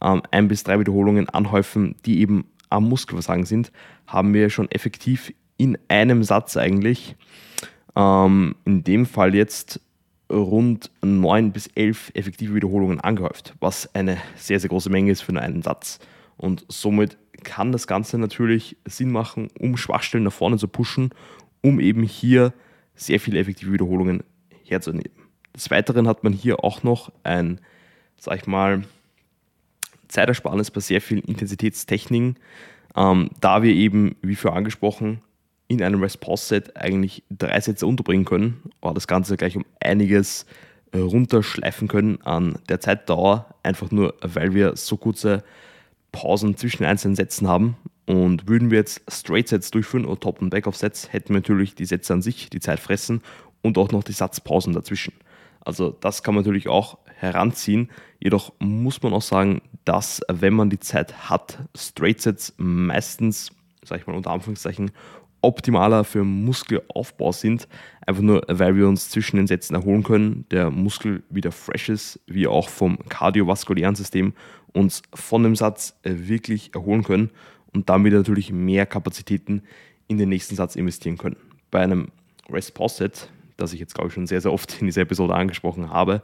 ähm, 0.03 0.23
ein 0.31 0.49
bis 0.49 0.65
drei 0.65 0.79
Wiederholungen 0.79 1.29
anhäufen, 1.29 1.97
die 2.05 2.21
eben 2.21 2.45
am 2.71 2.89
Muskelversagen 2.89 3.47
sind, 3.47 3.73
haben 4.07 4.35
wir 4.35 4.51
schon 4.51 4.71
effektiv 4.71 5.33
in 5.57 5.79
einem 5.89 6.25
Satz 6.25 6.57
eigentlich, 6.57 7.17
ähm, 7.97 8.57
in 8.65 8.85
dem 8.85 9.07
Fall 9.07 9.35
jetzt 9.35 9.81
rund 10.31 10.91
9 11.03 11.53
bis 11.53 11.69
11 11.69 12.11
effektive 12.15 12.55
Wiederholungen 12.55 13.01
angehäuft, 13.01 13.55
was 13.61 13.95
eine 13.95 14.19
sehr, 14.37 14.59
sehr 14.61 14.71
große 14.71 14.91
Menge 14.91 15.13
ist 15.13 15.23
für 15.23 15.33
nur 15.33 15.43
einen 15.43 15.63
Satz. 15.63 16.01
Und 16.37 16.65
somit 16.69 17.17
kann 17.45 17.73
das 17.73 17.87
Ganze 17.87 18.19
natürlich 18.19 18.77
Sinn 18.85 19.13
machen, 19.13 19.49
um 19.59 19.77
Schwachstellen 19.77 20.25
nach 20.25 20.33
vorne 20.33 20.59
zu 20.59 20.67
pushen, 20.67 21.11
um 21.63 21.79
eben 21.79 22.03
hier 22.03 22.53
sehr 22.95 23.21
viele 23.21 23.39
effektive 23.39 23.73
Wiederholungen 23.73 24.23
herzunehmen. 24.65 25.13
Des 25.55 25.71
Weiteren 25.71 26.09
hat 26.09 26.25
man 26.25 26.33
hier 26.33 26.65
auch 26.65 26.83
noch 26.83 27.13
ein, 27.23 27.61
sag 28.19 28.37
ich 28.37 28.47
mal, 28.47 28.83
Zeitersparnis 30.09 30.71
bei 30.71 30.81
sehr 30.81 31.01
vielen 31.01 31.23
Intensitätstechniken, 31.23 32.37
ähm, 32.97 33.31
da 33.41 33.63
wir 33.63 33.75
eben, 33.75 34.17
wie 34.23 34.37
vorher 34.37 34.59
angesprochen, 34.59 35.21
in 35.69 35.83
einem 35.83 36.03
Response-Set 36.03 36.77
eigentlich 36.77 37.25
drei 37.31 37.61
Sätze 37.61 37.87
unterbringen 37.87 38.25
können, 38.25 38.63
aber 38.81 38.95
das 38.95 39.07
Ganze 39.07 39.37
gleich 39.37 39.57
um 39.57 39.65
einiges 39.81 40.47
äh, 40.93 40.99
runterschleifen 40.99 41.89
können 41.89 42.21
an 42.23 42.59
der 42.69 42.81
Zeitdauer, 42.81 43.55
einfach 43.63 43.91
nur, 43.91 44.15
weil 44.21 44.55
wir 44.55 44.77
so 44.77 44.97
kurze 44.97 45.43
Pausen 46.13 46.57
zwischen 46.57 46.85
einzelnen 46.85 47.17
Sätzen 47.17 47.49
haben. 47.49 47.77
Und 48.07 48.47
würden 48.47 48.71
wir 48.71 48.79
jetzt 48.79 49.01
Straight 49.11 49.49
Sets 49.49 49.71
durchführen 49.71 50.05
oder 50.05 50.21
Top- 50.21 50.43
und 50.43 50.51
Back-Off-Sets, 50.51 51.13
hätten 51.13 51.31
wir 51.31 51.37
natürlich 51.37 51.75
die 51.75 51.87
Sätze 51.87 52.13
an 52.13 52.21
sich, 52.21 52.51
die 52.51 52.61
Zeit 52.61 52.79
fressen 52.79 53.23
und 53.65 53.79
auch 53.79 53.91
noch 53.91 54.05
die 54.05 54.13
Satzpausen 54.13 54.75
dazwischen. 54.75 55.15
Also 55.61 55.91
das 55.91 56.23
kann 56.23 56.35
man 56.35 56.45
natürlich 56.45 56.69
auch 56.69 56.99
heranziehen. 57.17 57.91
Jedoch 58.21 58.53
muss 58.59 59.03
man 59.03 59.15
auch 59.15 59.23
sagen, 59.23 59.63
dass 59.85 60.21
wenn 60.31 60.53
man 60.53 60.71
die 60.71 60.79
Zeit 60.79 61.31
hat, 61.31 61.59
Straight 61.75 62.21
Sets 62.21 62.55
meistens, 62.59 63.51
sag 63.83 64.01
ich 64.01 64.07
mal 64.07 64.15
unter 64.15 64.31
Anführungszeichen, 64.31 64.91
optimaler 65.41 66.05
für 66.05 66.25
Muskelaufbau 66.25 67.33
sind, 67.33 67.69
einfach 68.07 68.23
nur, 68.23 68.43
weil 68.49 68.77
wir 68.77 68.87
uns 68.87 69.09
zwischen 69.09 69.37
den 69.37 69.47
Sätzen 69.47 69.75
erholen 69.75 70.03
können, 70.03 70.47
der 70.51 70.71
Muskel 70.71 71.23
wieder 71.31 71.53
fresh 71.53 71.89
ist, 71.89 72.21
wir 72.27 72.51
auch 72.51 72.69
vom 72.69 72.99
kardiovaskulären 73.09 73.95
System 73.95 74.35
uns 74.73 75.03
von 75.15 75.43
dem 75.43 75.57
Satz 75.57 75.99
äh, 76.03 76.13
wirklich 76.15 76.75
erholen 76.75 77.05
können 77.05 77.31
und 77.73 77.89
damit 77.89 78.13
natürlich 78.13 78.53
mehr 78.53 78.87
Kapazitäten 78.87 79.63
in 80.09 80.19
den 80.19 80.29
nächsten 80.29 80.57
Satz 80.57 80.77
investieren 80.77 81.19
können. 81.19 81.37
Bei 81.71 81.81
einem 81.81 82.09
Rest-Pause-Set, 82.51 83.31
das 83.57 83.73
ich 83.73 83.81
jetzt 83.81 83.95
glaube 83.95 84.09
ich 84.09 84.15
schon 84.15 84.27
sehr, 84.27 84.41
sehr 84.41 84.53
oft 84.53 84.81
in 84.81 84.87
dieser 84.87 85.03
Episode 85.03 85.35
angesprochen 85.35 85.91
habe, 85.91 86.23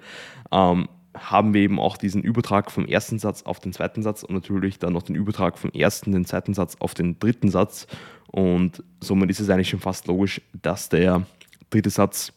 ähm, 0.52 0.88
haben 1.14 1.54
wir 1.54 1.62
eben 1.62 1.80
auch 1.80 1.96
diesen 1.96 2.22
Übertrag 2.22 2.70
vom 2.70 2.86
ersten 2.86 3.18
Satz 3.18 3.42
auf 3.42 3.58
den 3.58 3.72
zweiten 3.72 4.02
Satz 4.02 4.22
und 4.22 4.34
natürlich 4.34 4.78
dann 4.78 4.92
noch 4.92 5.02
den 5.02 5.16
Übertrag 5.16 5.58
vom 5.58 5.70
ersten, 5.70 6.12
den 6.12 6.24
zweiten 6.24 6.54
Satz 6.54 6.76
auf 6.78 6.94
den 6.94 7.18
dritten 7.18 7.48
Satz. 7.48 7.86
Und 8.30 8.84
somit 9.00 9.28
ist 9.30 9.40
es 9.40 9.50
eigentlich 9.50 9.70
schon 9.70 9.80
fast 9.80 10.06
logisch, 10.06 10.40
dass 10.62 10.88
der 10.88 11.26
dritte 11.70 11.90
Satz 11.90 12.32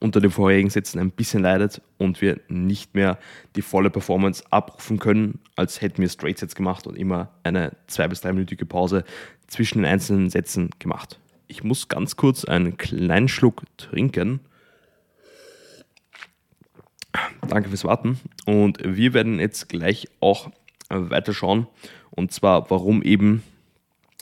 unter 0.00 0.20
den 0.20 0.30
vorherigen 0.30 0.68
Sätzen 0.68 0.98
ein 0.98 1.12
bisschen 1.12 1.42
leidet 1.42 1.80
und 1.96 2.20
wir 2.20 2.38
nicht 2.48 2.94
mehr 2.94 3.18
die 3.56 3.62
volle 3.62 3.88
Performance 3.88 4.44
abrufen 4.50 4.98
können, 4.98 5.38
als 5.56 5.80
hätten 5.80 6.02
wir 6.02 6.10
Straight 6.10 6.38
Sets 6.38 6.54
gemacht 6.54 6.86
und 6.86 6.96
immer 6.96 7.30
eine 7.42 7.72
zwei- 7.86 8.08
bis 8.08 8.20
dreiminütige 8.20 8.66
Pause 8.66 9.04
zwischen 9.46 9.78
den 9.78 9.86
einzelnen 9.86 10.28
Sätzen 10.28 10.68
gemacht. 10.78 11.18
Ich 11.46 11.62
muss 11.62 11.88
ganz 11.88 12.16
kurz 12.16 12.44
einen 12.44 12.76
kleinen 12.76 13.28
Schluck 13.28 13.62
trinken. 13.76 14.40
Danke 17.48 17.68
fürs 17.68 17.84
Warten. 17.84 18.18
Und 18.46 18.78
wir 18.82 19.14
werden 19.14 19.38
jetzt 19.38 19.68
gleich 19.68 20.08
auch 20.20 20.50
weiterschauen. 20.88 21.66
Und 22.10 22.32
zwar, 22.32 22.70
warum 22.70 23.02
eben 23.02 23.42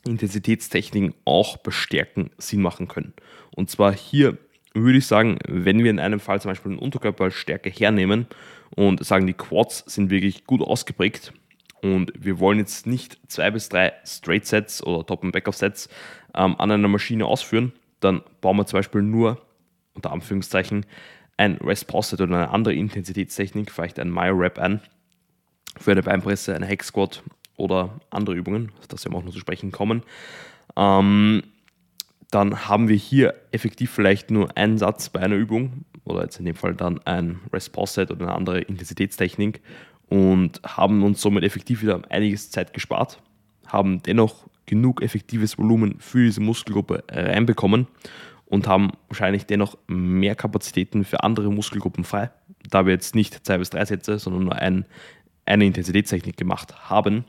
Intensitätstechniken 0.04 1.14
auch 1.24 1.58
bestärken 1.58 2.30
Sinn 2.38 2.62
machen 2.62 2.88
können. 2.88 3.12
Und 3.54 3.70
zwar 3.70 3.92
hier 3.92 4.38
würde 4.74 4.98
ich 4.98 5.06
sagen, 5.06 5.38
wenn 5.46 5.84
wir 5.84 5.90
in 5.90 6.00
einem 6.00 6.20
Fall 6.20 6.40
zum 6.40 6.50
Beispiel 6.50 6.72
den 6.72 6.78
Unterkörper 6.78 7.24
als 7.24 7.34
hernehmen 7.46 8.26
und 8.74 9.04
sagen, 9.04 9.26
die 9.26 9.34
Quads 9.34 9.84
sind 9.86 10.10
wirklich 10.10 10.44
gut 10.46 10.62
ausgeprägt 10.62 11.32
und 11.82 12.12
wir 12.16 12.38
wollen 12.38 12.58
jetzt 12.58 12.86
nicht 12.86 13.18
zwei 13.26 13.50
bis 13.50 13.68
drei 13.68 13.92
Straight 14.04 14.46
Sets 14.46 14.82
oder 14.84 15.04
Top- 15.04 15.24
und 15.24 15.32
Backoff-Sets 15.32 15.88
ähm, 16.34 16.54
an 16.58 16.70
einer 16.70 16.88
Maschine 16.88 17.26
ausführen, 17.26 17.72
dann 18.00 18.22
bauen 18.40 18.56
wir 18.56 18.66
zum 18.66 18.78
Beispiel 18.78 19.02
nur 19.02 19.40
unter 19.94 20.12
Anführungszeichen 20.12 20.86
ein 21.36 21.56
Rest 21.56 21.88
Posset 21.88 22.20
oder 22.20 22.36
eine 22.36 22.50
andere 22.50 22.74
Intensitätstechnik, 22.74 23.70
vielleicht 23.70 23.98
ein 23.98 24.10
Myo-Rap 24.10 24.58
ein 24.58 24.80
für 25.78 25.92
eine 25.92 26.02
Beinpresse, 26.02 26.54
eine 26.54 26.66
Hex 26.66 26.88
Squat 26.88 27.22
oder 27.56 28.00
andere 28.10 28.36
Übungen, 28.36 28.72
dass 28.88 29.04
wir 29.04 29.14
auch 29.14 29.24
noch 29.24 29.32
zu 29.32 29.40
sprechen 29.40 29.72
kommen. 29.72 30.02
Ähm, 30.76 31.42
dann 32.30 32.68
haben 32.68 32.88
wir 32.88 32.96
hier 32.96 33.34
effektiv 33.50 33.90
vielleicht 33.90 34.30
nur 34.30 34.56
einen 34.56 34.78
Satz 34.78 35.10
bei 35.10 35.20
einer 35.20 35.36
Übung 35.36 35.84
oder 36.04 36.22
jetzt 36.22 36.38
in 36.38 36.46
dem 36.46 36.54
Fall 36.54 36.74
dann 36.74 37.00
ein 37.04 37.40
Rest 37.52 37.72
Pause 37.72 37.94
Set 37.94 38.10
oder 38.10 38.26
eine 38.26 38.34
andere 38.34 38.60
Intensitätstechnik 38.60 39.60
und 40.12 40.60
haben 40.62 41.02
uns 41.02 41.22
somit 41.22 41.42
effektiv 41.42 41.80
wieder 41.80 42.02
einiges 42.10 42.50
Zeit 42.50 42.74
gespart, 42.74 43.22
haben 43.66 44.02
dennoch 44.02 44.46
genug 44.66 45.00
effektives 45.00 45.56
Volumen 45.56 46.00
für 46.00 46.26
diese 46.26 46.42
Muskelgruppe 46.42 47.02
reinbekommen 47.10 47.86
und 48.44 48.68
haben 48.68 48.90
wahrscheinlich 49.08 49.46
dennoch 49.46 49.78
mehr 49.86 50.34
Kapazitäten 50.34 51.06
für 51.06 51.22
andere 51.22 51.50
Muskelgruppen 51.50 52.04
frei, 52.04 52.30
da 52.68 52.84
wir 52.84 52.92
jetzt 52.92 53.14
nicht 53.14 53.46
zwei 53.46 53.56
bis 53.56 53.70
drei 53.70 53.86
Sätze, 53.86 54.18
sondern 54.18 54.44
nur 54.44 54.56
ein, 54.56 54.84
eine 55.46 55.64
Intensitätstechnik 55.64 56.36
gemacht 56.36 56.90
haben 56.90 57.24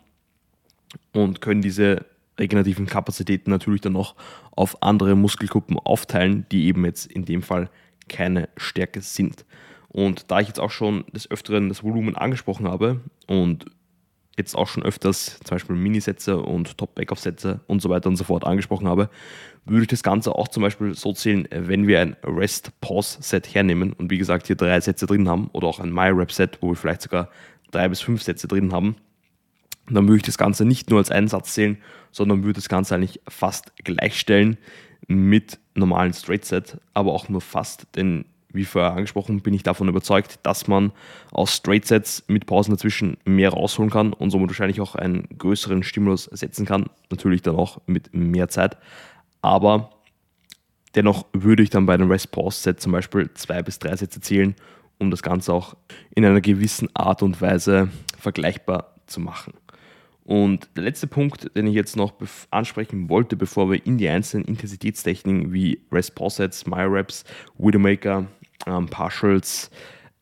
und 1.14 1.40
können 1.40 1.62
diese 1.62 2.06
regenerativen 2.38 2.86
Kapazitäten 2.86 3.50
natürlich 3.50 3.80
dann 3.80 3.94
noch 3.94 4.16
auf 4.52 4.84
andere 4.84 5.16
Muskelgruppen 5.16 5.80
aufteilen, 5.80 6.46
die 6.52 6.66
eben 6.66 6.84
jetzt 6.84 7.10
in 7.10 7.24
dem 7.24 7.44
Fall 7.44 7.70
keine 8.10 8.50
Stärke 8.58 9.00
sind. 9.00 9.46
Und 9.94 10.32
da 10.32 10.40
ich 10.40 10.48
jetzt 10.48 10.60
auch 10.60 10.72
schon 10.72 11.06
des 11.14 11.30
Öfteren 11.30 11.70
das 11.70 11.84
Volumen 11.84 12.16
angesprochen 12.16 12.68
habe 12.68 13.00
und 13.28 13.66
jetzt 14.36 14.56
auch 14.56 14.68
schon 14.68 14.84
öfters 14.84 15.40
zum 15.44 15.56
Beispiel 15.56 15.76
Minisätze 15.76 16.40
und 16.40 16.78
Top-Backoff-Sätze 16.80 17.62
und 17.68 17.82
so 17.82 17.90
weiter 17.90 18.10
und 18.10 18.16
so 18.16 18.24
fort 18.24 18.44
angesprochen 18.44 18.88
habe, 18.88 19.10
würde 19.66 19.84
ich 19.84 19.88
das 19.88 20.02
Ganze 20.02 20.34
auch 20.34 20.48
zum 20.48 20.64
Beispiel 20.64 20.96
so 20.96 21.14
zählen, 21.14 21.48
wenn 21.52 21.88
wir 21.88 22.02
ein 22.02 22.16
Rest-Pause-Set 22.24 23.54
hernehmen 23.54 23.94
und 23.94 24.10
wie 24.10 24.18
gesagt 24.18 24.48
hier 24.48 24.56
drei 24.56 24.82
Sätze 24.82 25.06
drin 25.06 25.30
haben 25.30 25.50
oder 25.54 25.68
auch 25.68 25.80
ein 25.80 25.94
My-Rep-Set, 25.94 26.58
wo 26.62 26.70
wir 26.70 26.76
vielleicht 26.76 27.04
sogar 27.04 27.30
drei 27.70 27.88
bis 27.88 28.02
fünf 28.02 28.24
Sätze 28.24 28.48
drin 28.48 28.74
haben, 28.74 28.96
dann 29.88 30.08
würde 30.08 30.18
ich 30.18 30.24
das 30.24 30.40
Ganze 30.40 30.66
nicht 30.66 30.90
nur 30.90 30.98
als 30.98 31.12
einen 31.12 31.28
Satz 31.28 31.54
zählen, 31.54 31.78
sondern 32.12 32.44
würde 32.44 32.54
das 32.54 32.70
Ganze 32.70 32.96
eigentlich 32.96 33.22
fast 33.28 33.76
gleichstellen 33.78 34.58
mit 35.08 35.60
normalen 35.76 36.14
Straight 36.14 36.46
Set, 36.46 36.80
aber 36.96 37.14
auch 37.14 37.30
nur 37.30 37.42
fast, 37.42 37.88
denn 37.96 38.26
wie 38.54 38.66
vorher 38.66 38.94
angesprochen, 38.94 39.42
bin 39.42 39.54
ich 39.54 39.64
davon 39.64 39.88
überzeugt, 39.88 40.40
dass 40.44 40.68
man 40.68 40.92
aus 41.32 41.56
Straight 41.56 41.86
Sets 41.86 42.24
mit 42.28 42.46
Pausen 42.46 42.72
dazwischen 42.72 43.18
mehr 43.26 43.50
rausholen 43.50 43.92
kann 43.92 44.14
und 44.14 44.30
somit 44.30 44.50
wahrscheinlich 44.50 44.80
auch 44.80 44.96
einen 44.96 45.28
größeren 45.38 45.84
Stimulus 45.84 46.26
setzen 46.26 46.66
kann. 46.66 46.86
Natürlich 47.10 47.42
dann 47.42 47.56
auch 47.56 47.82
mit 47.88 48.14
mehr 48.14 48.48
Zeit. 48.50 48.78
Aber 49.42 49.90
dennoch 50.96 51.26
würde 51.34 51.64
ich 51.64 51.70
dann 51.70 51.86
bei 51.86 51.96
einem 51.96 52.12
Rest 52.12 52.32
Pause 52.32 52.62
Set 52.62 52.82
zum 52.82 52.92
Beispiel 52.92 53.30
zwei 53.34 53.62
bis 53.62 53.80
drei 53.80 53.96
Sätze 53.96 54.22
zählen, 54.22 54.56
um 55.00 55.12
das 55.12 55.24
Ganze 55.24 55.54
auch 55.54 55.76
in 56.16 56.24
einer 56.24 56.42
gewissen 56.42 56.90
Art 56.94 57.24
und 57.24 57.42
Weise 57.42 57.90
vergleichbar 58.18 58.94
zu 59.08 59.20
machen. 59.20 59.54
Und 60.26 60.70
der 60.78 60.84
letzte 60.84 61.08
Punkt, 61.08 61.56
den 61.56 61.68
ich 61.68 61.76
jetzt 61.76 61.98
noch 61.98 62.14
ansprechen 62.50 63.10
wollte, 63.10 63.36
bevor 63.36 63.70
wir 63.70 63.86
in 63.86 63.98
die 63.98 64.08
einzelnen 64.08 64.46
Intensitätstechniken 64.46 65.52
wie 65.52 65.82
Rest 65.92 66.14
Sets, 66.30 66.66
My 66.66 66.84
Reps, 66.84 67.26
Widowmaker, 67.58 68.28
ähm, 68.66 68.88
Partials 68.88 69.70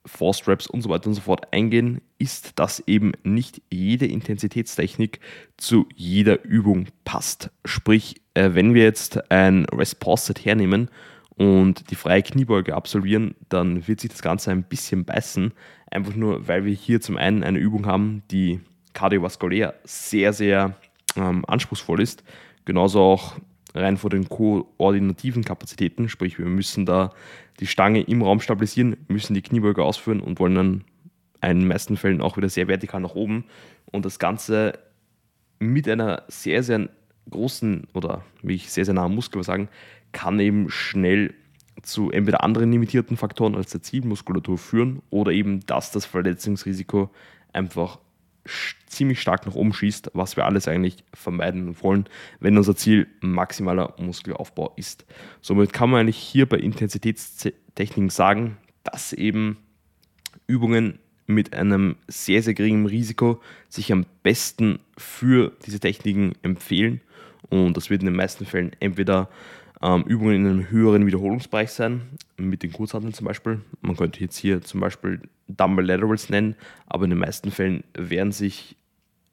Force 0.05 0.47
Reps 0.47 0.65
und 0.65 0.81
so 0.81 0.89
weiter 0.89 1.07
und 1.07 1.13
so 1.13 1.21
fort 1.21 1.53
eingehen, 1.53 2.01
ist, 2.17 2.57
dass 2.57 2.81
eben 2.87 3.11
nicht 3.23 3.61
jede 3.69 4.07
Intensitätstechnik 4.07 5.19
zu 5.57 5.87
jeder 5.95 6.43
Übung 6.43 6.87
passt. 7.03 7.51
Sprich, 7.65 8.21
äh, 8.33 8.49
wenn 8.53 8.73
wir 8.73 8.83
jetzt 8.83 9.31
ein 9.31 9.65
Rest 9.65 9.99
Pause 9.99 10.27
Set 10.27 10.43
hernehmen 10.43 10.89
und 11.35 11.91
die 11.91 11.95
freie 11.95 12.23
Kniebeuge 12.23 12.75
absolvieren, 12.75 13.35
dann 13.49 13.87
wird 13.87 13.99
sich 13.99 14.09
das 14.09 14.23
Ganze 14.23 14.49
ein 14.49 14.63
bisschen 14.63 15.05
beißen. 15.05 15.53
Einfach 15.91 16.15
nur, 16.15 16.47
weil 16.47 16.65
wir 16.65 16.73
hier 16.73 17.01
zum 17.01 17.17
einen 17.17 17.43
eine 17.43 17.59
Übung 17.59 17.85
haben, 17.85 18.23
die 18.31 18.59
kardiovaskulär 18.93 19.75
sehr, 19.83 20.33
sehr 20.33 20.75
ähm, 21.15 21.43
anspruchsvoll 21.47 22.01
ist. 22.01 22.23
Genauso 22.65 23.01
auch 23.01 23.35
rein 23.73 23.97
vor 23.97 24.09
den 24.09 24.27
koordinativen 24.27 25.43
Kapazitäten, 25.43 26.09
sprich 26.09 26.37
wir 26.37 26.45
müssen 26.45 26.85
da 26.85 27.11
die 27.59 27.67
Stange 27.67 28.01
im 28.01 28.21
Raum 28.21 28.39
stabilisieren, 28.39 28.97
müssen 29.07 29.33
die 29.33 29.41
Kniebeuge 29.41 29.83
ausführen 29.83 30.19
und 30.19 30.39
wollen 30.39 30.55
dann 30.55 30.83
in 31.43 31.59
den 31.59 31.67
meisten 31.67 31.97
Fällen 31.97 32.21
auch 32.21 32.37
wieder 32.37 32.49
sehr 32.49 32.67
vertikal 32.67 33.01
nach 33.01 33.15
oben 33.15 33.45
und 33.85 34.05
das 34.05 34.19
Ganze 34.19 34.73
mit 35.59 35.87
einer 35.87 36.23
sehr, 36.27 36.63
sehr 36.63 36.89
großen 37.29 37.87
oder 37.93 38.23
wie 38.41 38.55
ich 38.55 38.71
sehr, 38.71 38.85
sehr 38.85 38.93
nahen 38.93 39.15
Muskel 39.15 39.43
sagen, 39.43 39.69
kann 40.11 40.39
eben 40.39 40.69
schnell 40.69 41.33
zu 41.81 42.11
entweder 42.11 42.43
anderen 42.43 42.71
limitierten 42.71 43.17
Faktoren 43.17 43.55
als 43.55 43.71
der 43.71 43.81
Zielmuskulatur 43.81 44.57
führen 44.57 45.01
oder 45.09 45.31
eben, 45.31 45.65
dass 45.65 45.91
das 45.91 46.05
Verletzungsrisiko 46.05 47.09
einfach 47.53 47.99
ziemlich 48.87 49.21
stark 49.21 49.45
nach 49.45 49.55
oben 49.55 49.73
schießt, 49.73 50.11
was 50.13 50.35
wir 50.35 50.45
alles 50.45 50.67
eigentlich 50.67 51.03
vermeiden 51.13 51.75
wollen, 51.81 52.05
wenn 52.39 52.57
unser 52.57 52.75
Ziel 52.75 53.07
maximaler 53.21 53.93
Muskelaufbau 53.97 54.73
ist. 54.75 55.05
Somit 55.41 55.73
kann 55.73 55.89
man 55.89 56.01
eigentlich 56.01 56.17
hier 56.17 56.47
bei 56.47 56.57
Intensitätstechniken 56.57 58.09
sagen, 58.09 58.57
dass 58.83 59.13
eben 59.13 59.57
Übungen 60.47 60.99
mit 61.27 61.53
einem 61.53 61.95
sehr, 62.07 62.43
sehr 62.43 62.53
geringen 62.53 62.85
Risiko 62.85 63.41
sich 63.69 63.91
am 63.91 64.05
besten 64.23 64.79
für 64.97 65.53
diese 65.65 65.79
Techniken 65.79 66.33
empfehlen. 66.41 67.01
Und 67.49 67.77
das 67.77 67.89
wird 67.89 68.01
in 68.01 68.07
den 68.07 68.15
meisten 68.15 68.45
Fällen 68.45 68.71
entweder 68.79 69.29
ähm, 69.81 70.03
Übungen 70.03 70.35
in 70.35 70.47
einem 70.47 70.69
höheren 70.69 71.05
Wiederholungsbereich 71.05 71.71
sein, 71.71 72.01
mit 72.37 72.63
den 72.63 72.71
Kurzhanteln 72.71 73.13
zum 73.13 73.25
Beispiel. 73.25 73.61
Man 73.81 73.95
könnte 73.95 74.19
jetzt 74.19 74.37
hier 74.37 74.61
zum 74.61 74.79
Beispiel 74.79 75.21
Dumbbell 75.47 75.85
Laterals 75.85 76.29
nennen, 76.29 76.55
aber 76.87 77.05
in 77.05 77.11
den 77.11 77.19
meisten 77.19 77.51
Fällen 77.51 77.83
werden 77.93 78.31
sich 78.31 78.75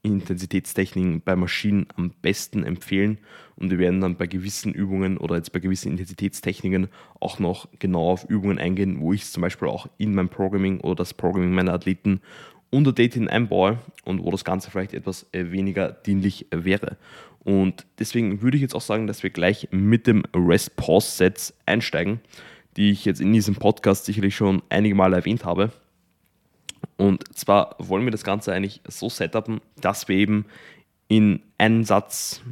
Intensitätstechniken 0.03 1.21
bei 1.23 1.37
Maschinen 1.37 1.87
am 1.97 2.13
besten 2.23 2.65
empfehlen 2.65 3.19
und 3.57 3.71
wir 3.71 3.79
werden 3.79 4.01
dann 4.01 4.17
bei 4.17 4.27
gewissen 4.27 4.73
Übungen 4.73 5.19
oder 5.19 5.37
jetzt 5.37 5.53
bei 5.53 5.59
gewissen 5.59 5.91
Intensitätstechniken 5.91 6.89
auch 7.21 7.41
noch 7.41 7.69
genau 7.79 8.11
auf 8.11 8.25
Übungen 8.29 8.59
eingehen, 8.59 9.01
wo 9.01 9.13
ich 9.13 9.23
es 9.23 9.33
zum 9.33 9.41
Beispiel 9.41 9.69
auch 9.69 9.89
in 9.99 10.15
meinem 10.15 10.29
Programming 10.29 10.81
oder 10.81 10.95
das 10.95 11.15
Programming 11.15 11.53
meiner 11.53 11.73
Athleten 11.73 12.21
unter 12.71 12.93
Dating 12.93 13.29
einbaue 13.29 13.79
und 14.05 14.23
wo 14.23 14.31
das 14.31 14.45
Ganze 14.45 14.71
vielleicht 14.71 14.95
etwas 14.95 15.27
äh, 15.33 15.51
weniger 15.51 15.93
dienlich 15.93 16.47
wäre. 16.51 16.97
Und 17.41 17.87
deswegen 17.99 18.43
würde 18.43 18.57
ich 18.57 18.63
jetzt 18.63 18.75
auch 18.75 18.83
sagen, 18.83 19.07
dass 19.07 19.23
wir 19.23 19.31
gleich 19.31 19.69
mit 19.71 20.07
dem 20.07 20.25
Rest-Pause-Sets 20.35 21.55
einsteigen, 21.67 22.21
die 22.77 22.91
ich 22.91 23.05
jetzt 23.05 23.21
in 23.21 23.33
diesem 23.33 23.55
Podcast 23.55 24.05
sicherlich 24.05 24.37
schon 24.37 24.63
einige 24.69 24.95
Male 24.95 25.17
erwähnt 25.17 25.45
habe. 25.45 25.73
Und 26.97 27.37
zwar 27.37 27.77
wollen 27.79 28.05
wir 28.05 28.11
das 28.11 28.25
Ganze 28.25 28.53
eigentlich 28.53 28.83
so 28.87 29.09
setupen, 29.09 29.61
dass 29.81 30.09
wir 30.09 30.17
eben 30.17 30.45
in 31.09 31.41
einen 31.57 31.85
Satz 31.85 32.43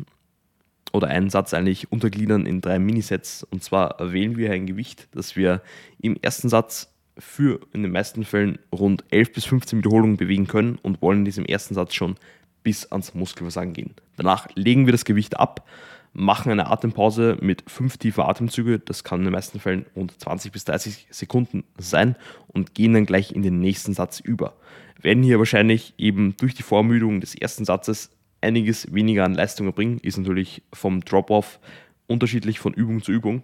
oder 0.93 1.09
einen 1.09 1.31
Satz 1.31 1.53
eigentlich 1.53 1.93
untergliedern 1.93 2.47
in 2.47 2.61
drei 2.61 2.79
Minisets. 2.79 3.45
Und 3.45 3.63
zwar 3.63 3.97
wählen 4.01 4.37
wir 4.37 4.53
ein 4.53 4.67
Gewicht, 4.67 5.09
das 5.13 5.37
wir 5.37 5.63
im 6.01 6.17
ersten 6.23 6.49
Satz 6.49 6.93
für 7.19 7.61
in 7.73 7.83
den 7.83 7.93
meisten 7.93 8.25
Fällen 8.25 8.59
rund 8.73 9.05
11 9.11 9.33
bis 9.33 9.45
15 9.47 9.79
Wiederholungen 9.79 10.17
bewegen 10.17 10.47
können 10.47 10.79
und 10.83 11.01
wollen 11.03 11.21
in 11.21 11.25
diesem 11.25 11.45
ersten 11.45 11.75
Satz 11.75 11.95
schon 11.95 12.17
bis 12.63 12.91
ans 12.91 13.15
Muskelversagen 13.15 13.73
gehen. 13.73 13.95
Danach 14.17 14.49
legen 14.55 14.87
wir 14.87 14.93
das 14.93 15.05
Gewicht 15.05 15.39
ab, 15.39 15.67
machen 16.13 16.51
eine 16.51 16.69
Atempause 16.69 17.37
mit 17.41 17.63
fünf 17.69 17.97
tiefen 17.99 18.25
Atemzüge, 18.25 18.79
das 18.79 19.05
kann 19.05 19.21
in 19.21 19.27
den 19.27 19.33
meisten 19.33 19.61
Fällen 19.61 19.87
rund 19.95 20.19
20 20.19 20.53
bis 20.53 20.65
30 20.65 21.09
Sekunden 21.11 21.65
sein 21.79 22.17
und 22.49 22.75
gehen 22.75 22.95
dann 22.95 23.07
gleich 23.07 23.33
in 23.33 23.43
den 23.43 23.61
nächsten 23.61 23.95
Satz 23.95 24.21
über. 24.21 24.57
Werden 25.01 25.23
hier 25.23 25.39
wahrscheinlich 25.39 25.95
eben 25.99 26.37
durch 26.39 26.55
die 26.55 26.63
Vormüdung 26.63 27.21
des 27.21 27.35
ersten 27.35 27.65
Satzes 27.65 28.11
einiges 28.41 28.93
weniger 28.93 29.25
an 29.25 29.35
Leistung 29.35 29.67
erbringen, 29.67 29.99
ist 29.99 30.19
natürlich 30.19 30.63
vom 30.73 31.03
Drop-off 31.03 31.61
unterschiedlich 32.07 32.59
von 32.59 32.73
Übung 32.73 33.03
zu 33.03 33.13
Übung 33.13 33.43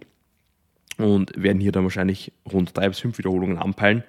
und 0.97 1.31
werden 1.35 1.59
hier 1.59 1.71
dann 1.71 1.83
wahrscheinlich 1.83 2.31
rund 2.51 2.77
drei 2.77 2.87
bis 2.87 2.99
fünf 2.99 3.17
Wiederholungen 3.17 3.57
anpeilen, 3.57 4.03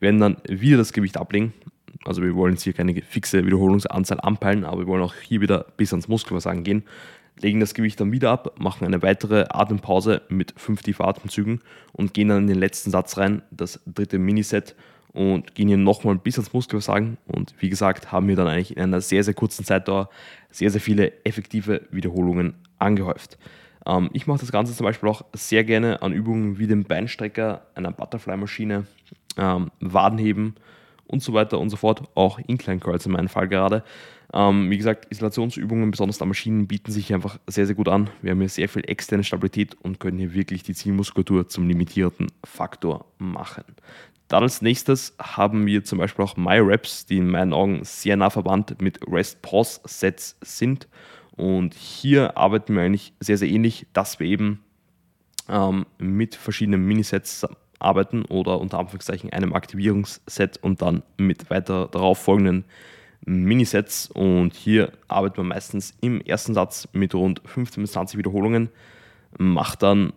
werden 0.00 0.20
dann 0.20 0.36
wieder 0.48 0.76
das 0.76 0.92
Gewicht 0.92 1.16
ablegen, 1.16 1.52
also 2.04 2.22
wir 2.22 2.34
wollen 2.34 2.54
jetzt 2.54 2.62
hier 2.62 2.72
keine 2.72 3.00
fixe 3.02 3.44
Wiederholungsanzahl 3.46 4.20
anpeilen, 4.20 4.64
aber 4.64 4.80
wir 4.80 4.86
wollen 4.86 5.02
auch 5.02 5.14
hier 5.14 5.40
wieder 5.40 5.66
bis 5.76 5.92
ans 5.92 6.08
Muskelversagen 6.08 6.64
gehen. 6.64 6.84
Legen 7.40 7.60
das 7.60 7.74
Gewicht 7.74 7.98
dann 7.98 8.12
wieder 8.12 8.30
ab, 8.30 8.54
machen 8.60 8.86
eine 8.86 9.02
weitere 9.02 9.46
Atempause 9.48 10.22
mit 10.28 10.54
fünf 10.56 10.82
tiefen 10.82 11.04
Atemzügen 11.04 11.62
und 11.92 12.14
gehen 12.14 12.28
dann 12.28 12.42
in 12.42 12.46
den 12.46 12.58
letzten 12.58 12.90
Satz 12.90 13.16
rein, 13.16 13.42
das 13.50 13.80
dritte 13.86 14.18
Miniset 14.18 14.76
und 15.12 15.54
gehen 15.54 15.68
hier 15.68 15.76
nochmal 15.76 16.16
bis 16.16 16.38
ans 16.38 16.52
Muskelversagen 16.52 17.18
und 17.26 17.54
wie 17.58 17.70
gesagt 17.70 18.12
haben 18.12 18.28
wir 18.28 18.36
dann 18.36 18.46
eigentlich 18.46 18.76
in 18.76 18.84
einer 18.84 19.00
sehr, 19.00 19.24
sehr 19.24 19.34
kurzen 19.34 19.64
Zeitdauer 19.64 20.10
sehr, 20.50 20.70
sehr 20.70 20.80
viele 20.80 21.24
effektive 21.24 21.82
Wiederholungen 21.90 22.54
angehäuft. 22.78 23.36
Ähm, 23.86 24.10
ich 24.12 24.26
mache 24.26 24.40
das 24.40 24.52
Ganze 24.52 24.74
zum 24.74 24.84
Beispiel 24.84 25.08
auch 25.08 25.24
sehr 25.32 25.64
gerne 25.64 26.02
an 26.02 26.12
Übungen 26.12 26.58
wie 26.58 26.66
dem 26.66 26.84
Beinstrecker, 26.84 27.66
einer 27.74 27.92
Butterfly-Maschine, 27.92 28.86
ähm, 29.36 29.70
Wadenheben, 29.80 30.54
und 31.06 31.22
so 31.22 31.32
weiter 31.32 31.58
und 31.58 31.70
so 31.70 31.76
fort. 31.76 32.02
Auch 32.14 32.38
Incline 32.46 32.80
Curls 32.80 33.06
in 33.06 33.12
meinem 33.12 33.28
Fall 33.28 33.48
gerade. 33.48 33.84
Ähm, 34.32 34.70
wie 34.70 34.76
gesagt, 34.76 35.06
Isolationsübungen, 35.10 35.90
besonders 35.90 36.20
an 36.20 36.28
Maschinen, 36.28 36.66
bieten 36.66 36.90
sich 36.90 37.12
einfach 37.14 37.38
sehr, 37.46 37.66
sehr 37.66 37.74
gut 37.74 37.88
an. 37.88 38.10
Wir 38.22 38.32
haben 38.32 38.40
hier 38.40 38.48
sehr 38.48 38.68
viel 38.68 38.82
externe 38.88 39.22
Stabilität 39.22 39.76
und 39.82 40.00
können 40.00 40.18
hier 40.18 40.34
wirklich 40.34 40.62
die 40.62 40.74
Zielmuskulatur 40.74 41.48
zum 41.48 41.68
limitierten 41.68 42.28
Faktor 42.44 43.06
machen. 43.18 43.64
Dann 44.28 44.42
als 44.42 44.62
nächstes 44.62 45.14
haben 45.20 45.66
wir 45.66 45.84
zum 45.84 45.98
Beispiel 45.98 46.24
auch 46.24 46.36
MyReps, 46.36 47.06
die 47.06 47.18
in 47.18 47.30
meinen 47.30 47.52
Augen 47.52 47.84
sehr 47.84 48.16
nah 48.16 48.30
verwandt 48.30 48.80
mit 48.80 48.98
Rest-Pause-Sets 49.06 50.38
sind. 50.40 50.88
Und 51.36 51.74
hier 51.74 52.36
arbeiten 52.36 52.74
wir 52.74 52.82
eigentlich 52.82 53.12
sehr, 53.20 53.38
sehr 53.38 53.48
ähnlich, 53.48 53.86
dass 53.92 54.20
wir 54.20 54.26
eben 54.26 54.60
ähm, 55.48 55.86
mit 55.98 56.34
verschiedenen 56.36 56.86
Minisets 56.86 57.46
arbeiten 57.78 58.24
oder 58.24 58.60
unter 58.60 58.78
Anführungszeichen 58.78 59.32
einem 59.32 59.52
Aktivierungsset 59.52 60.58
und 60.62 60.80
dann 60.80 61.02
mit 61.16 61.50
weiter 61.50 61.88
darauf 61.88 62.18
folgenden 62.18 62.64
Minisets. 63.24 64.10
Und 64.10 64.54
hier 64.54 64.92
arbeitet 65.08 65.38
man 65.38 65.48
meistens 65.48 65.94
im 66.00 66.20
ersten 66.20 66.54
Satz 66.54 66.88
mit 66.92 67.14
rund 67.14 67.42
15 67.44 67.82
bis 67.82 67.92
20 67.92 68.18
Wiederholungen, 68.18 68.70
macht 69.38 69.82
dann 69.82 70.12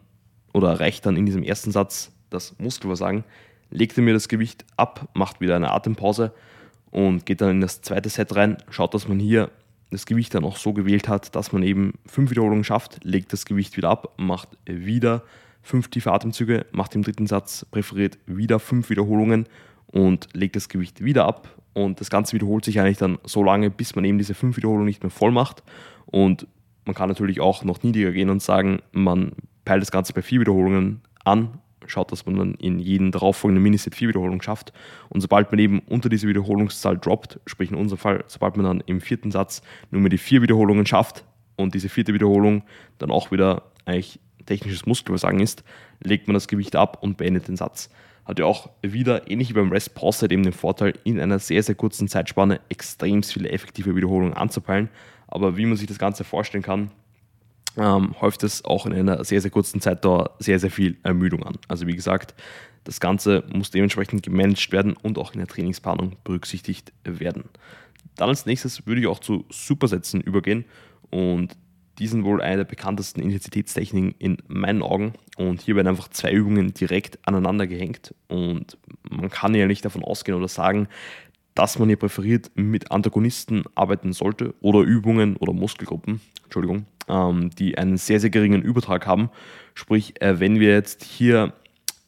oder 0.54 0.70
erreicht 0.70 1.06
dann 1.06 1.18
in 1.18 1.26
diesem 1.26 1.44
ersten 1.44 1.72
Satz 1.72 2.12
das 2.30 2.58
Muskelversagen, 2.60 3.24
legt 3.70 3.98
mir 3.98 4.14
das 4.14 4.28
Gewicht 4.28 4.66
ab, 4.76 5.08
macht 5.14 5.42
wieder 5.42 5.56
eine 5.56 5.72
Atempause 5.72 6.34
und 6.92 7.26
geht 7.26 7.42
dann 7.42 7.52
in 7.52 7.62
das 7.62 7.82
zweite 7.82 8.10
Set 8.10 8.36
rein, 8.36 8.58
schaut, 8.70 8.94
dass 8.94 9.08
man 9.08 9.20
hier 9.20 9.50
das 9.90 10.06
Gewicht 10.06 10.34
dann 10.34 10.44
auch 10.44 10.58
so 10.58 10.74
gewählt 10.74 11.08
hat, 11.08 11.36
dass 11.36 11.52
man 11.52 11.64
eben 11.64 11.94
fünf 12.06 12.30
Wiederholungen 12.32 12.64
schafft, 12.64 13.04
legt 13.04 13.32
das 13.34 13.46
Gewicht 13.46 13.78
wieder 13.78 13.90
ab, 13.90 14.14
macht 14.18 14.50
wieder 14.66 15.24
fünf 15.62 15.90
tiefe 15.90 16.12
Atemzüge, 16.12 16.66
macht 16.72 16.96
im 16.96 17.04
dritten 17.04 17.28
Satz 17.28 17.66
präferiert 17.72 18.18
wieder 18.26 18.60
fünf 18.60 18.90
Wiederholungen 18.90 19.48
und 19.88 20.28
legt 20.34 20.56
das 20.56 20.70
Gewicht 20.70 21.04
wieder 21.04 21.26
ab. 21.26 21.50
Und 21.74 22.02
das 22.02 22.10
Ganze 22.10 22.34
wiederholt 22.34 22.66
sich 22.66 22.80
eigentlich 22.80 22.98
dann 22.98 23.20
so 23.24 23.44
lange, 23.44 23.70
bis 23.70 23.96
man 23.96 24.04
eben 24.04 24.18
diese 24.18 24.34
fünf 24.34 24.58
Wiederholungen 24.58 24.88
nicht 24.88 25.04
mehr 25.04 25.10
voll 25.12 25.32
macht. 25.32 25.64
Und 26.06 26.48
man 26.86 26.96
kann 26.96 27.10
natürlich 27.10 27.40
auch 27.40 27.64
noch 27.64 27.84
niedriger 27.84 28.12
gehen 28.12 28.30
und 28.30 28.42
sagen, 28.42 28.80
man 28.92 29.34
peilt 29.64 29.82
das 29.82 29.92
Ganze 29.92 30.14
bei 30.14 30.22
vier 30.22 30.40
Wiederholungen 30.40 31.02
an, 31.24 31.60
schaut, 31.88 32.12
dass 32.12 32.26
man 32.26 32.36
dann 32.36 32.54
in 32.56 32.80
jedem 32.80 33.12
darauffolgenden 33.12 33.64
Miniset 33.64 33.96
vier 33.96 34.10
Wiederholungen 34.10 34.42
schafft. 34.42 34.74
Und 35.10 35.22
sobald 35.22 35.52
man 35.52 35.60
eben 35.60 35.80
unter 35.80 36.10
diese 36.10 36.28
Wiederholungszahl 36.28 36.98
droppt, 36.98 37.40
sprich 37.46 37.72
in 37.72 37.78
unserem 37.78 38.00
Fall, 38.00 38.24
sobald 38.28 38.58
man 38.58 38.66
dann 38.66 38.84
im 38.86 39.02
vierten 39.02 39.32
Satz 39.32 39.62
nur 39.92 40.02
mehr 40.02 40.10
die 40.10 40.18
vier 40.18 40.42
Wiederholungen 40.42 40.86
schafft 40.86 41.24
und 41.56 41.76
diese 41.76 41.90
vierte 41.90 42.14
Wiederholung 42.14 42.64
dann 42.98 43.12
auch 43.12 43.32
wieder 43.32 43.64
eigentlich 43.86 44.20
technisches 44.46 44.86
Muskelversagen 44.86 45.40
ist, 45.40 45.64
legt 46.02 46.28
man 46.28 46.34
das 46.34 46.48
Gewicht 46.48 46.76
ab 46.76 47.00
und 47.02 47.18
beendet 47.18 47.48
den 47.48 47.58
Satz. 47.58 47.90
Hat 48.26 48.40
ja 48.40 48.46
auch 48.46 48.70
wieder, 48.82 49.30
ähnlich 49.30 49.50
wie 49.50 49.54
beim 49.54 49.72
Rest 49.72 49.96
Pause, 49.96 50.30
eben 50.30 50.44
den 50.44 50.54
Vorteil, 50.54 50.94
in 51.04 51.20
einer 51.20 51.40
sehr, 51.40 51.64
sehr 51.64 51.76
kurzen 51.76 52.08
Zeitspanne 52.08 52.60
extrem 52.70 53.24
viele 53.24 53.50
effektive 53.50 53.96
Wiederholungen 53.96 54.34
anzupeilen. 54.34 54.90
Aber 55.28 55.58
wie 55.58 55.66
man 55.66 55.78
sich 55.78 55.88
das 55.88 56.00
Ganze 56.00 56.24
vorstellen 56.24 56.64
kann, 56.64 56.92
ähm, 57.78 58.20
häuft 58.20 58.44
es 58.44 58.66
auch 58.66 58.86
in 58.86 58.94
einer 58.94 59.24
sehr, 59.24 59.42
sehr 59.42 59.52
kurzen 59.52 59.82
Zeitdauer 59.82 60.36
sehr, 60.40 60.60
sehr 60.60 60.72
viel 60.72 60.98
Ermüdung 61.04 61.44
an. 61.44 61.56
Also 61.68 61.88
wie 61.88 61.96
gesagt, 61.96 62.34
das 62.84 63.00
Ganze 63.00 63.44
muss 63.54 63.72
dementsprechend 63.72 64.24
gemanagt 64.24 64.72
werden 64.72 64.94
und 64.94 65.18
auch 65.18 65.34
in 65.34 65.40
der 65.40 65.48
Trainingsplanung 65.48 66.16
berücksichtigt 66.24 66.94
werden. 67.04 67.46
Dann 68.16 68.30
als 68.30 68.46
nächstes 68.46 68.88
würde 68.88 69.02
ich 69.02 69.08
auch 69.08 69.20
zu 69.20 69.46
Supersätzen 69.50 70.22
übergehen 70.22 70.66
und 71.10 71.56
die 72.00 72.08
sind 72.08 72.24
wohl 72.24 72.42
eine 72.42 72.58
der 72.58 72.64
bekanntesten 72.66 73.22
Intensitätstechniken 73.22 74.14
in 74.20 74.38
meinen 74.48 74.84
Augen. 74.84 75.14
Und 75.36 75.62
hier 75.62 75.76
werden 75.76 75.88
einfach 75.88 76.10
zwei 76.10 76.32
Übungen 76.32 76.74
direkt 76.74 77.18
aneinander 77.28 77.66
gehängt. 77.66 78.14
Und 78.28 78.78
man 79.10 79.30
kann 79.30 79.56
ja 79.56 79.66
nicht 79.66 79.84
davon 79.84 80.04
ausgehen 80.04 80.38
oder 80.38 80.48
sagen, 80.48 80.88
dass 81.58 81.80
man 81.80 81.88
hier 81.88 81.98
präferiert 81.98 82.52
mit 82.54 82.92
Antagonisten 82.92 83.64
arbeiten 83.74 84.14
sollte 84.14 84.54
oder 84.62 84.82
Übungen 84.82 85.38
oder 85.38 85.54
Muskelgruppen, 85.54 86.22
Entschuldigung, 86.44 86.86
ähm, 87.08 87.50
die 87.50 87.80
einen 87.80 87.98
sehr, 87.98 88.20
sehr 88.20 88.30
geringen 88.30 88.62
Übertrag 88.62 89.08
haben. 89.08 89.32
Sprich, 89.74 90.22
äh, 90.22 90.40
wenn 90.40 90.60
wir 90.60 90.70
jetzt 90.70 91.04
hier 91.04 91.54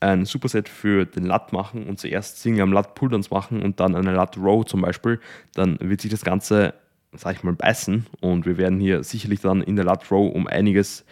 ein 0.02 0.26
Superset 0.26 0.70
für 0.70 1.06
den 1.06 1.26
Lat 1.26 1.52
machen 1.52 1.88
und 1.88 2.00
zuerst 2.00 2.40
Single 2.40 2.62
am 2.62 2.72
Lat 2.72 2.94
Pulldowns 2.94 3.32
machen 3.32 3.64
und 3.64 3.80
dann 3.80 3.96
eine 3.96 4.14
Lat 4.14 4.38
Row 4.38 4.64
zum 4.64 4.82
Beispiel, 4.82 5.20
dann 5.56 5.80
wird 5.82 6.02
sich 6.02 6.12
das 6.12 6.24
Ganze, 6.24 6.76
sag 7.14 7.36
ich 7.36 7.44
mal, 7.44 7.54
beißen 7.54 8.06
und 8.22 8.46
wir 8.46 8.60
werden 8.60 8.80
hier 8.80 9.04
sicherlich 9.04 9.42
dann 9.42 9.64
in 9.64 9.76
der 9.76 9.86
Lat 9.86 10.12
Row 10.12 10.32
um 10.32 10.46
einiges 10.46 11.06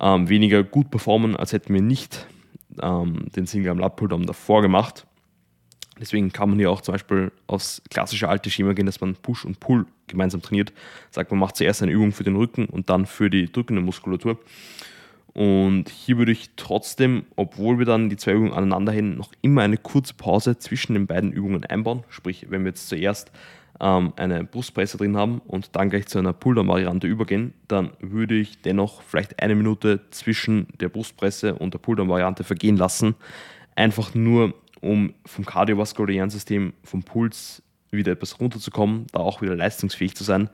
ähm, 0.00 0.30
weniger 0.30 0.64
gut 0.64 0.90
performen, 0.90 1.36
als 1.36 1.52
hätten 1.52 1.74
wir 1.74 1.82
nicht 1.82 2.26
ähm, 2.80 3.26
den 3.36 3.46
Single 3.46 3.72
am 3.72 3.78
Lat 3.78 3.96
Pulldown 3.96 4.24
davor 4.24 4.62
gemacht. 4.62 5.06
Deswegen 6.00 6.32
kann 6.32 6.50
man 6.50 6.58
hier 6.58 6.70
auch 6.70 6.80
zum 6.80 6.92
Beispiel 6.92 7.30
aufs 7.46 7.82
klassische 7.90 8.28
alte 8.28 8.50
Schema 8.50 8.72
gehen, 8.72 8.86
dass 8.86 9.00
man 9.00 9.14
Push 9.14 9.44
und 9.44 9.60
Pull 9.60 9.86
gemeinsam 10.06 10.42
trainiert. 10.42 10.72
Sagt, 11.10 11.30
man 11.30 11.40
macht 11.40 11.56
zuerst 11.56 11.82
eine 11.82 11.92
Übung 11.92 12.12
für 12.12 12.24
den 12.24 12.36
Rücken 12.36 12.66
und 12.66 12.90
dann 12.90 13.06
für 13.06 13.30
die 13.30 13.50
drückende 13.50 13.82
Muskulatur. 13.82 14.38
Und 15.34 15.88
hier 15.88 16.16
würde 16.16 16.32
ich 16.32 16.50
trotzdem, 16.56 17.24
obwohl 17.34 17.78
wir 17.78 17.86
dann 17.86 18.08
die 18.08 18.16
zwei 18.16 18.32
Übungen 18.32 18.52
aneinander 18.52 18.92
hängen, 18.92 19.16
noch 19.16 19.32
immer 19.42 19.62
eine 19.62 19.76
kurze 19.76 20.14
Pause 20.14 20.58
zwischen 20.58 20.94
den 20.94 21.06
beiden 21.06 21.32
Übungen 21.32 21.64
einbauen. 21.64 22.04
Sprich, 22.08 22.46
wenn 22.50 22.62
wir 22.62 22.68
jetzt 22.68 22.88
zuerst 22.88 23.32
ähm, 23.80 24.12
eine 24.16 24.44
Brustpresse 24.44 24.96
drin 24.96 25.16
haben 25.16 25.40
und 25.46 25.74
dann 25.74 25.90
gleich 25.90 26.06
zu 26.06 26.18
einer 26.18 26.32
Pulldown-Variante 26.32 27.08
übergehen, 27.08 27.52
dann 27.66 27.90
würde 27.98 28.36
ich 28.36 28.62
dennoch 28.62 29.02
vielleicht 29.02 29.42
eine 29.42 29.56
Minute 29.56 30.02
zwischen 30.10 30.68
der 30.80 30.88
Brustpresse 30.88 31.56
und 31.56 31.74
der 31.74 31.78
Pulldown-Variante 31.78 32.44
vergehen 32.44 32.76
lassen. 32.76 33.16
Einfach 33.74 34.14
nur, 34.14 34.54
um 34.84 35.14
vom 35.24 35.44
kardiovaskulären 35.44 36.30
System, 36.30 36.74
vom 36.84 37.02
Puls 37.02 37.62
wieder 37.90 38.12
etwas 38.12 38.38
runterzukommen, 38.40 39.06
da 39.12 39.20
auch 39.20 39.40
wieder 39.40 39.56
leistungsfähig 39.56 40.14
zu 40.14 40.24
sein 40.24 40.50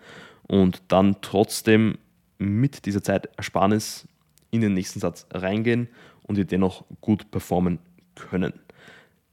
und 0.46 0.82
dann 0.88 1.16
trotzdem 1.20 1.98
mit 2.38 2.86
dieser 2.86 3.02
Zeitersparnis 3.02 4.06
in 4.50 4.60
den 4.60 4.74
nächsten 4.74 5.00
Satz 5.00 5.26
reingehen 5.32 5.88
und 6.22 6.36
die 6.36 6.46
dennoch 6.46 6.84
gut 7.00 7.30
performen 7.30 7.78
können. 8.14 8.52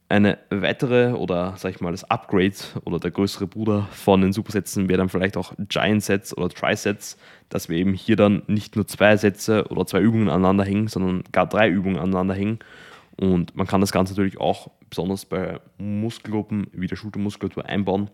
Eine 0.10 0.38
weitere 0.50 1.12
oder 1.12 1.56
sag 1.58 1.72
ich 1.76 1.82
mal 1.82 1.92
das 1.92 2.06
Upgrade 2.06 2.56
oder 2.86 2.98
der 2.98 3.12
größere 3.12 3.46
Bruder 3.46 3.90
von 3.92 4.22
den 4.22 4.32
Supersätzen 4.32 4.88
wäre 4.88 5.00
dann 5.00 5.10
vielleicht 5.10 5.36
auch 5.36 5.54
Giant 5.68 6.02
Sets 6.02 6.36
oder 6.36 6.48
Trisets, 6.48 7.18
dass 7.50 7.68
wir 7.68 7.78
eben 7.78 7.94
hier 7.94 8.16
dann 8.16 8.44
nicht 8.48 8.78
nur 8.78 8.88
zwei 8.88 9.18
Sätze 9.18 9.68
oder 9.68 9.86
zwei 9.86 10.00
Übungen 10.00 10.30
aneinander 10.30 10.64
hängen, 10.64 10.88
sondern 10.88 11.24
gar 11.34 11.46
drei 11.46 11.68
Übungen 11.68 11.98
aneinander 11.98 12.36
hängen. 12.36 12.60
Und 13.20 13.56
man 13.56 13.68
kann 13.68 13.82
das 13.82 13.92
Ganze 13.92 14.14
natürlich 14.14 14.40
auch 14.40 14.70
besonders 14.90 15.26
bei 15.26 15.60
Muskelgruppen 15.78 16.68
wie 16.72 16.88
der 16.88 16.96
Schultermuskulatur 16.96 17.66
einbauen, 17.66 18.10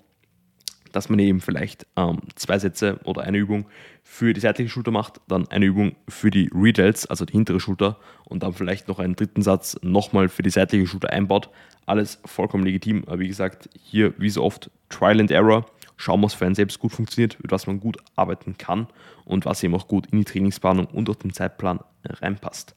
dass 0.94 1.10
man 1.10 1.20
eben 1.20 1.42
vielleicht 1.42 1.86
ähm, 1.98 2.20
zwei 2.36 2.58
Sätze 2.58 3.00
oder 3.04 3.24
eine 3.24 3.38
Übung 3.38 3.66
für 4.04 4.34
die 4.34 4.40
seitliche 4.40 4.70
Schulter 4.70 4.92
macht, 4.92 5.20
dann 5.28 5.48
eine 5.50 5.66
Übung 5.66 5.96
für 6.08 6.32
die 6.32 6.50
Redelts, 6.54 7.06
also 7.06 7.26
die 7.26 7.34
hintere 7.34 7.60
Schulter, 7.60 7.98
und 8.26 8.44
dann 8.44 8.54
vielleicht 8.54 8.88
noch 8.88 9.00
einen 9.00 9.16
dritten 9.16 9.42
Satz 9.42 9.78
nochmal 9.82 10.30
für 10.30 10.44
die 10.44 10.50
seitliche 10.50 10.88
Schulter 10.88 11.10
einbaut. 11.10 11.50
Alles 11.86 12.20
vollkommen 12.26 12.64
legitim, 12.64 13.04
aber 13.08 13.20
wie 13.20 13.28
gesagt, 13.28 13.70
hier 13.78 14.14
wie 14.18 14.30
so 14.30 14.44
oft 14.44 14.72
Trial 14.90 15.20
and 15.20 15.32
Error. 15.32 15.66
Schauen, 15.98 16.24
was 16.24 16.34
für 16.34 16.46
einen 16.46 16.56
selbst 16.56 16.80
gut 16.80 16.92
funktioniert, 16.92 17.38
mit 17.42 17.52
was 17.52 17.68
man 17.68 17.80
gut 17.80 17.98
arbeiten 18.16 18.58
kann 18.58 18.88
und 19.26 19.46
was 19.46 19.64
eben 19.64 19.76
auch 19.76 19.88
gut 19.88 20.08
in 20.08 20.20
die 20.20 20.26
Trainingsplanung 20.26 20.86
und 20.88 21.10
auch 21.10 21.16
den 21.16 21.34
Zeitplan 21.34 21.80
reinpasst. 22.04 22.76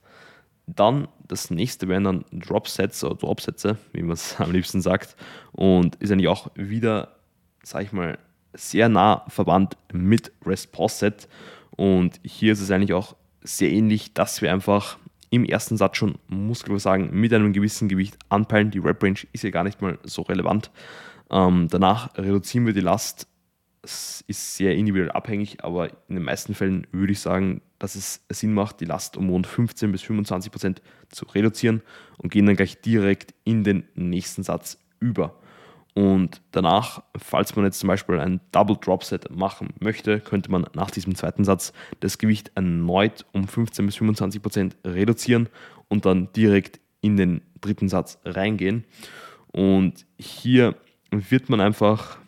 Dann 0.67 1.09
das 1.29 1.51
nächste 1.51 1.89
wären 1.89 2.05
dann 2.05 2.25
Dropsets 2.33 3.03
oder 3.05 3.15
Dropsätze, 3.15 3.77
wie 3.93 4.03
man 4.03 4.13
es 4.13 4.37
am 4.41 4.53
liebsten 4.53 4.81
sagt. 4.81 5.17
Und 5.53 5.97
ist 5.97 6.11
eigentlich 6.11 6.29
auch 6.29 6.51
wieder 6.55 7.17
sage 7.67 7.85
ich 7.85 7.93
mal, 7.93 8.19
sehr 8.55 8.89
nah 8.89 9.25
verwandt 9.29 9.77
mit 9.93 10.33
REST-Pause-Set. 10.45 11.29
Und 11.73 12.21
hier 12.23 12.53
ist 12.53 12.61
es 12.61 12.71
eigentlich 12.71 12.93
auch 12.93 13.17
sehr 13.43 13.71
ähnlich, 13.71 14.15
dass 14.15 14.41
wir 14.41 14.53
einfach 14.53 14.99
im 15.31 15.45
ersten 15.45 15.77
Satz 15.77 15.97
schon 15.97 16.17
sagen, 16.77 17.11
mit 17.13 17.35
einem 17.35 17.53
gewissen 17.53 17.89
Gewicht 17.89 18.17
anpeilen. 18.29 18.71
Die 18.71 18.79
Rep-Range 18.79 19.19
ist 19.33 19.43
ja 19.43 19.51
gar 19.51 19.65
nicht 19.65 19.83
mal 19.83 19.99
so 20.05 20.23
relevant. 20.23 20.71
Ähm, 21.31 21.67
danach 21.69 22.17
reduzieren 22.17 22.67
wir 22.67 22.73
die 22.73 22.81
Last. 22.81 23.27
Es 23.83 24.25
ist 24.29 24.57
sehr 24.57 24.77
individuell 24.77 25.11
abhängig, 25.11 25.65
aber 25.65 25.91
in 26.09 26.15
den 26.15 26.23
meisten 26.23 26.55
Fällen 26.55 26.87
würde 26.93 27.13
ich 27.13 27.21
sagen, 27.21 27.63
dass 27.79 27.95
es 27.95 28.25
Sinn 28.31 28.55
macht, 28.55 28.81
die 28.81 28.85
Last 28.85 29.17
um 29.17 29.29
rund 29.29 29.47
15 29.47 29.93
bis 29.93 30.03
25 30.03 30.51
Prozent 30.51 30.83
zu 31.11 31.27
reduzieren 31.27 31.83
und 32.19 32.33
gehen 32.33 32.47
dann 32.47 32.57
gleich 32.57 32.81
direkt 32.81 33.35
in 33.45 33.65
den 33.65 33.85
nächsten 33.95 34.43
Satz 34.43 34.79
über. 35.01 35.39
Und 35.95 36.43
danach, 36.51 37.03
falls 37.17 37.57
man 37.57 37.65
jetzt 37.65 37.79
zum 37.79 37.89
Beispiel 37.89 38.21
ein 38.21 38.41
Double 38.53 38.77
Drop 38.79 39.03
Set 39.03 39.35
machen 39.35 39.71
möchte, 39.81 40.21
könnte 40.21 40.51
man 40.51 40.67
nach 40.75 40.91
diesem 40.91 41.15
zweiten 41.15 41.43
Satz 41.43 41.73
das 42.01 42.19
Gewicht 42.19 42.53
erneut 42.55 43.25
um 43.33 43.49
15 43.49 43.87
bis 43.87 43.97
25 43.97 44.43
Prozent 44.43 44.77
reduzieren 44.85 45.49
und 45.89 46.05
dann 46.05 46.31
direkt 46.35 46.81
in 47.01 47.17
den 47.17 47.41
dritten 47.63 47.89
Satz 47.89 48.19
reingehen. 48.27 48.85
Und 49.53 50.05
hier 50.19 50.77
wird 51.11 51.49
man 51.49 51.63
einfach, 51.63 52.19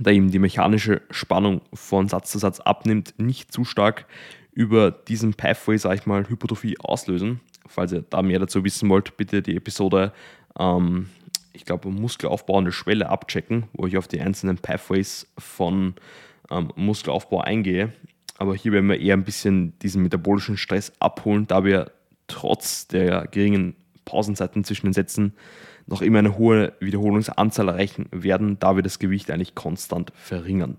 da 0.00 0.10
eben 0.10 0.30
die 0.30 0.38
mechanische 0.38 1.02
Spannung 1.10 1.60
von 1.74 2.08
Satz 2.08 2.30
zu 2.30 2.38
Satz 2.38 2.60
abnimmt, 2.60 3.14
nicht 3.18 3.52
zu 3.52 3.64
stark 3.64 4.06
über 4.58 4.90
diesen 4.90 5.34
Pathway, 5.34 5.78
sage 5.78 6.00
ich 6.00 6.06
mal, 6.06 6.28
Hypertrophie 6.28 6.76
auslösen. 6.80 7.40
Falls 7.68 7.92
ihr 7.92 8.02
da 8.02 8.22
mehr 8.22 8.40
dazu 8.40 8.64
wissen 8.64 8.88
wollt, 8.88 9.16
bitte 9.16 9.40
die 9.40 9.54
Episode 9.54 10.12
ähm, 10.58 11.06
ich 11.52 11.64
glaube, 11.64 11.90
muskelaufbauende 11.90 12.72
Schwelle 12.72 13.08
abchecken, 13.08 13.64
wo 13.72 13.86
ich 13.86 13.96
auf 13.96 14.08
die 14.08 14.20
einzelnen 14.20 14.58
Pathways 14.58 15.26
von 15.38 15.94
ähm, 16.50 16.72
Muskelaufbau 16.74 17.40
eingehe. 17.40 17.92
Aber 18.36 18.54
hier 18.54 18.72
werden 18.72 18.88
wir 18.88 19.00
eher 19.00 19.16
ein 19.16 19.24
bisschen 19.24 19.78
diesen 19.80 20.02
metabolischen 20.02 20.56
Stress 20.56 20.92
abholen, 20.98 21.46
da 21.46 21.64
wir 21.64 21.92
trotz 22.26 22.88
der 22.88 23.26
geringen 23.26 23.74
Pausenzeiten 24.04 24.64
zwischen 24.64 24.86
den 24.86 24.92
Sätzen 24.92 25.34
noch 25.86 26.02
immer 26.02 26.18
eine 26.18 26.36
hohe 26.36 26.72
Wiederholungsanzahl 26.80 27.68
erreichen 27.68 28.06
werden, 28.10 28.58
da 28.58 28.74
wir 28.76 28.82
das 28.82 28.98
Gewicht 28.98 29.30
eigentlich 29.30 29.54
konstant 29.54 30.12
verringern. 30.14 30.78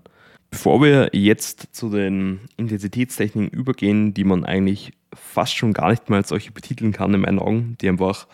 Bevor 0.50 0.82
wir 0.82 1.10
jetzt 1.12 1.68
zu 1.72 1.90
den 1.90 2.40
Intensitätstechniken 2.56 3.56
übergehen, 3.56 4.14
die 4.14 4.24
man 4.24 4.44
eigentlich 4.44 4.92
fast 5.14 5.54
schon 5.54 5.72
gar 5.72 5.90
nicht 5.90 6.10
mehr 6.10 6.18
als 6.18 6.28
solche 6.28 6.50
betiteln 6.50 6.92
kann 6.92 7.14
in 7.14 7.20
meinen 7.20 7.38
Augen, 7.38 7.76
die 7.80 7.88
einfach 7.88 8.26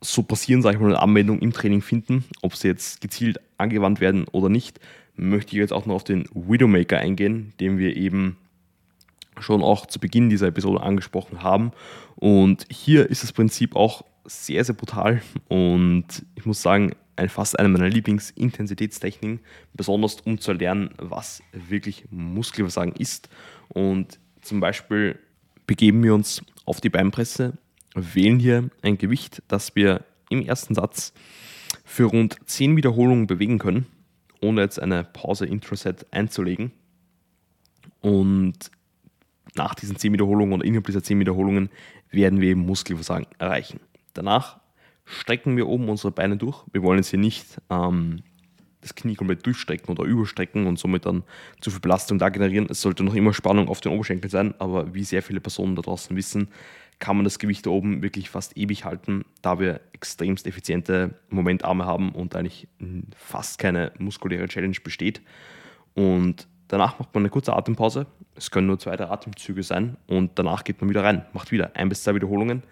so 0.00 0.22
passieren, 0.22 0.62
sage 0.62 0.76
ich 0.76 0.82
mal, 0.82 0.88
eine 0.88 1.02
Anwendung 1.02 1.38
im 1.40 1.52
Training 1.52 1.82
finden, 1.82 2.24
ob 2.42 2.56
sie 2.56 2.68
jetzt 2.68 3.00
gezielt 3.00 3.38
angewandt 3.58 4.00
werden 4.00 4.26
oder 4.32 4.48
nicht, 4.48 4.80
möchte 5.14 5.52
ich 5.52 5.60
jetzt 5.60 5.72
auch 5.72 5.86
noch 5.86 5.94
auf 5.94 6.04
den 6.04 6.28
Widowmaker 6.34 6.98
eingehen, 6.98 7.52
den 7.60 7.78
wir 7.78 7.96
eben 7.96 8.36
schon 9.38 9.62
auch 9.62 9.86
zu 9.86 9.98
Beginn 9.98 10.30
dieser 10.30 10.48
Episode 10.48 10.82
angesprochen 10.82 11.42
haben. 11.42 11.72
Und 12.16 12.66
hier 12.70 13.08
ist 13.08 13.22
das 13.22 13.32
Prinzip 13.32 13.76
auch 13.76 14.04
sehr, 14.24 14.64
sehr 14.64 14.74
brutal 14.74 15.22
und 15.48 16.06
ich 16.34 16.44
muss 16.44 16.60
sagen, 16.60 16.92
fast 17.28 17.58
eine 17.58 17.68
meiner 17.68 17.88
Lieblingsintensitätstechniken, 17.88 19.40
besonders 19.74 20.20
um 20.20 20.38
zu 20.38 20.52
lernen, 20.52 20.90
was 20.98 21.42
wirklich 21.52 22.04
Muskelversagen 22.10 22.94
ist. 22.94 23.28
Und 23.68 24.18
zum 24.42 24.60
Beispiel 24.60 25.18
begeben 25.66 26.02
wir 26.02 26.14
uns 26.14 26.42
auf 26.64 26.80
die 26.80 26.90
Beinpresse 26.90 27.58
wählen 27.96 28.38
hier 28.38 28.70
ein 28.82 28.98
Gewicht, 28.98 29.42
das 29.48 29.74
wir 29.74 30.04
im 30.28 30.42
ersten 30.42 30.74
Satz 30.74 31.12
für 31.84 32.04
rund 32.04 32.36
10 32.46 32.76
Wiederholungen 32.76 33.26
bewegen 33.26 33.58
können, 33.58 33.86
ohne 34.40 34.60
jetzt 34.60 34.80
eine 34.80 35.04
Pause 35.04 35.46
Intraset 35.46 36.06
einzulegen. 36.10 36.72
Und 38.00 38.70
nach 39.54 39.74
diesen 39.74 39.96
10 39.96 40.12
Wiederholungen 40.12 40.54
oder 40.54 40.64
innerhalb 40.64 40.86
dieser 40.86 41.02
10 41.02 41.18
Wiederholungen 41.18 41.70
werden 42.10 42.40
wir 42.40 42.50
eben 42.50 42.66
Muskelversagen 42.66 43.26
erreichen. 43.38 43.80
Danach 44.12 44.60
strecken 45.06 45.56
wir 45.56 45.66
oben 45.68 45.88
unsere 45.88 46.10
Beine 46.10 46.36
durch. 46.36 46.64
Wir 46.72 46.82
wollen 46.82 46.98
jetzt 46.98 47.10
hier 47.10 47.18
nicht 47.18 47.60
ähm, 47.70 48.22
das 48.80 48.94
Knie 48.94 49.14
komplett 49.14 49.46
durchstrecken 49.46 49.88
oder 49.88 50.04
überstrecken 50.04 50.66
und 50.66 50.78
somit 50.78 51.06
dann 51.06 51.22
zu 51.60 51.70
viel 51.70 51.80
Belastung 51.80 52.18
da 52.18 52.28
generieren. 52.28 52.66
Es 52.68 52.82
sollte 52.82 53.04
noch 53.04 53.14
immer 53.14 53.32
Spannung 53.32 53.68
auf 53.68 53.80
den 53.80 53.92
Oberschenkel 53.92 54.30
sein, 54.30 54.54
aber 54.58 54.94
wie 54.94 55.04
sehr 55.04 55.22
viele 55.22 55.40
Personen 55.40 55.76
da 55.76 55.82
draußen 55.82 56.14
wissen, 56.16 56.48
kann 56.98 57.16
man 57.16 57.24
das 57.24 57.38
Gewicht 57.38 57.66
da 57.66 57.70
oben 57.70 58.02
wirklich 58.02 58.30
fast 58.30 58.56
ewig 58.56 58.84
halten, 58.84 59.24
da 59.42 59.58
wir 59.60 59.80
extremst 59.92 60.46
effiziente 60.46 61.14
Momentarme 61.28 61.84
haben 61.84 62.12
und 62.12 62.34
eigentlich 62.34 62.68
fast 63.16 63.58
keine 63.58 63.92
muskuläre 63.98 64.48
Challenge 64.48 64.76
besteht. 64.82 65.20
Und 65.94 66.48
danach 66.68 66.98
macht 66.98 67.14
man 67.14 67.22
eine 67.22 67.30
kurze 67.30 67.54
Atempause. 67.54 68.06
Es 68.34 68.50
können 68.50 68.66
nur 68.66 68.78
zwei, 68.78 68.96
drei 68.96 69.08
Atemzüge 69.08 69.62
sein 69.62 69.96
und 70.06 70.38
danach 70.38 70.64
geht 70.64 70.80
man 70.80 70.90
wieder 70.90 71.04
rein, 71.04 71.26
macht 71.32 71.52
wieder 71.52 71.72
ein 71.74 71.88
bis 71.88 72.02
zwei 72.02 72.14
Wiederholungen. 72.14 72.62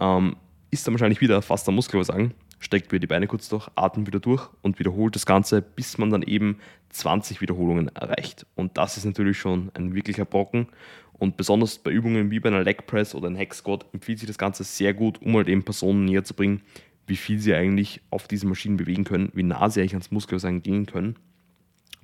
Ähm, 0.00 0.36
ist 0.70 0.86
dann 0.86 0.94
wahrscheinlich 0.94 1.20
wieder 1.20 1.42
fast 1.42 1.68
am 1.68 1.74
Muskelversagen, 1.74 2.34
streckt 2.58 2.92
wieder 2.92 3.00
die 3.00 3.06
Beine 3.06 3.26
kurz 3.26 3.48
durch, 3.48 3.68
atmet 3.74 4.06
wieder 4.06 4.20
durch 4.20 4.48
und 4.62 4.78
wiederholt 4.78 5.14
das 5.14 5.26
Ganze, 5.26 5.62
bis 5.62 5.98
man 5.98 6.10
dann 6.10 6.22
eben 6.22 6.58
20 6.90 7.40
Wiederholungen 7.40 7.88
erreicht. 7.88 8.46
Und 8.54 8.76
das 8.76 8.96
ist 8.96 9.04
natürlich 9.04 9.38
schon 9.38 9.70
ein 9.74 9.94
wirklicher 9.94 10.24
Brocken 10.24 10.68
Und 11.12 11.36
besonders 11.36 11.78
bei 11.78 11.90
Übungen 11.90 12.30
wie 12.30 12.40
bei 12.40 12.48
einer 12.48 12.62
Leg 12.62 12.86
Press 12.86 13.14
oder 13.14 13.26
einem 13.26 13.38
Hack 13.38 13.54
Squat 13.54 13.84
empfiehlt 13.92 14.18
sich 14.18 14.26
das 14.26 14.38
Ganze 14.38 14.64
sehr 14.64 14.94
gut, 14.94 15.20
um 15.20 15.34
halt 15.36 15.48
eben 15.48 15.62
Personen 15.62 16.04
näher 16.04 16.24
zu 16.24 16.34
bringen, 16.34 16.62
wie 17.06 17.16
viel 17.16 17.40
sie 17.40 17.54
eigentlich 17.54 18.00
auf 18.10 18.28
diesen 18.28 18.48
Maschinen 18.48 18.76
bewegen 18.76 19.04
können, 19.04 19.30
wie 19.34 19.42
nah 19.42 19.68
sie 19.68 19.80
eigentlich 19.80 19.94
ans 19.94 20.10
Muskelversagen 20.10 20.62
gehen 20.62 20.86
können. 20.86 21.16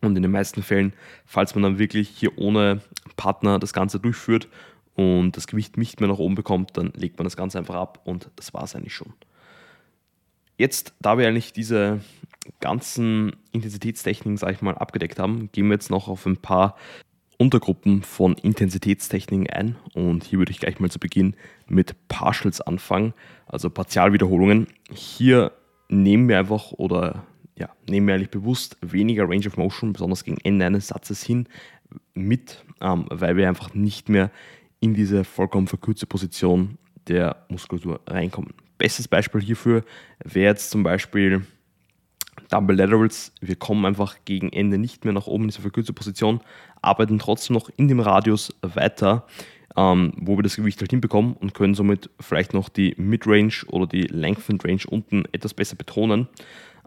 Und 0.03 0.17
in 0.17 0.23
den 0.23 0.33
meisten 0.33 0.63
Fällen, 0.63 0.93
falls 1.25 1.55
man 1.55 1.63
dann 1.63 1.79
wirklich 1.79 2.09
hier 2.09 2.37
ohne 2.37 2.83
Partner 3.17 3.59
das 3.59 3.73
Ganze 3.73 3.99
durchführt 3.99 4.49
und 4.97 5.37
das 5.37 5.47
Gewicht 5.47 5.77
nicht 5.77 6.01
mehr 6.01 6.09
nach 6.09 6.19
oben 6.19 6.35
bekommt, 6.35 6.77
dann 6.77 6.93
legt 6.97 7.19
man 7.19 7.25
das 7.25 7.37
Ganze 7.37 7.59
einfach 7.59 7.75
ab 7.75 8.01
und 8.05 8.31
das 8.37 8.53
war 8.55 8.65
es 8.65 8.75
eigentlich 8.75 8.95
schon. 8.95 9.13
Jetzt, 10.59 10.95
da 11.01 11.19
wir 11.19 11.29
eigentlich 11.29 11.53
diese 11.53 12.01
ganzen 12.61 13.37
Intensitätstechniken, 13.53 14.39
sage 14.39 14.55
ich 14.55 14.63
mal, 14.63 14.75
abgedeckt 14.75 15.19
haben, 15.19 15.51
gehen 15.53 15.67
wir 15.67 15.75
jetzt 15.75 15.91
noch 15.91 16.09
auf 16.09 16.25
ein 16.25 16.39
paar 16.39 16.77
Untergruppen 17.39 18.03
von 18.03 18.35
Intensitätstechniken 18.35 19.51
ein. 19.51 19.77
Und 19.93 20.25
hier 20.25 20.39
würde 20.39 20.53
ich 20.53 20.61
gleich 20.61 20.81
mal 20.81 20.91
zu 20.91 20.99
Beginn 20.99 21.35
mit 21.69 21.95
Partials 22.09 22.63
anfangen, 22.63 23.13
also 23.47 23.69
Partialwiederholungen. 23.69 24.69
Hier 24.91 25.53
nehmen 25.91 26.29
wir 26.31 26.39
einfach 26.39 26.73
oder 26.73 27.27
ja, 27.59 27.69
nehmen 27.89 28.07
wir 28.07 28.15
eigentlich 28.15 28.31
bewusst 28.31 28.79
weniger 28.81 29.29
Range 29.29 29.47
of 29.47 29.59
Motion, 29.59 29.93
besonders 29.93 30.25
gegen 30.25 30.39
Ende 30.39 30.65
eines 30.65 30.89
Satzes 30.89 31.23
hin, 31.23 31.49
mit, 32.15 32.65
ähm, 32.81 33.07
weil 33.11 33.37
wir 33.37 33.49
einfach 33.49 33.75
nicht 33.75 34.09
mehr 34.09 34.31
in 34.81 34.95
diese 34.95 35.25
vollkommen 35.25 35.67
verkürzte 35.67 36.07
Position 36.07 36.79
der 37.09 37.45
Muskulatur 37.49 38.01
reinkommen. 38.07 38.55
Bestes 38.79 39.09
Beispiel 39.09 39.41
hierfür 39.41 39.85
wäre 40.23 40.53
jetzt 40.53 40.71
zum 40.71 40.83
Beispiel 40.83 41.47
Double 42.51 42.77
Laterals. 42.77 43.33
Wir 43.41 43.57
kommen 43.57 43.87
einfach 43.87 44.17
gegen 44.25 44.53
Ende 44.53 44.79
nicht 44.79 45.05
mehr 45.05 45.15
nach 45.15 45.27
oben 45.27 45.45
in 45.45 45.49
diese 45.49 45.63
verkürzte 45.63 45.93
Position, 45.93 46.41
arbeiten 46.83 47.19
trotzdem 47.19 47.55
noch 47.55 47.71
in 47.77 47.89
dem 47.89 48.01
Radius 48.01 48.55
weiter, 48.63 49.27
ähm, 49.77 50.13
wo 50.17 50.37
wir 50.37 50.43
das 50.43 50.57
Gewicht 50.57 50.81
halt 50.81 50.91
hinbekommen 50.91 51.35
und 51.35 51.55
können 51.55 51.75
somit 51.75 52.11
vielleicht 52.21 52.55
noch 52.55 52.69
die 52.69 52.95
Midrange 52.99 53.65
oder 53.69 53.87
die 53.87 54.03
Lengthened 54.03 54.65
Range 54.65 54.83
unten 54.89 55.25
etwas 55.33 55.55
besser 55.55 55.77
betonen. 55.77 56.29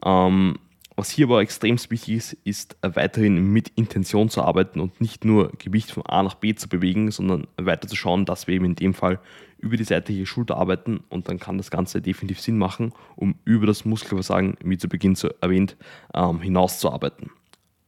Ähm, 0.04 0.58
was 1.00 1.10
hier 1.10 1.28
aber 1.28 1.40
extrem 1.40 1.78
wichtig 1.90 2.10
ist, 2.10 2.34
ist 2.44 2.78
weiterhin 2.82 3.54
mit 3.54 3.70
Intention 3.76 4.30
zu 4.30 4.42
arbeiten 4.44 4.82
und 4.82 5.00
nicht 5.00 5.24
nur 5.24 5.54
Gewicht 5.58 5.92
von 5.92 6.06
A 6.06 6.22
nach 6.24 6.36
B 6.36 6.54
zu 6.56 6.68
bewegen, 6.68 7.10
sondern 7.10 7.48
weiter 7.56 7.88
zu 7.88 7.96
schauen, 7.96 8.26
dass 8.26 8.48
wir 8.48 8.56
eben 8.56 8.66
in 8.66 8.76
dem 8.76 8.94
Fall 8.94 9.20
über 9.60 9.78
die 9.78 9.86
seitliche 9.86 10.26
Schulter 10.26 10.58
arbeiten 10.58 11.00
und 11.10 11.30
dann 11.30 11.40
kann 11.40 11.58
das 11.58 11.72
Ganze 11.72 12.02
definitiv 12.02 12.42
Sinn 12.42 12.58
machen, 12.58 12.92
um 13.16 13.36
über 13.46 13.66
das 13.66 13.86
Muskelversagen, 13.86 14.58
wie 14.62 14.78
zu 14.78 14.90
Beginn 14.90 15.18
erwähnt, 15.40 15.78
ähm, 16.14 16.42
hinauszuarbeiten. 16.42 17.32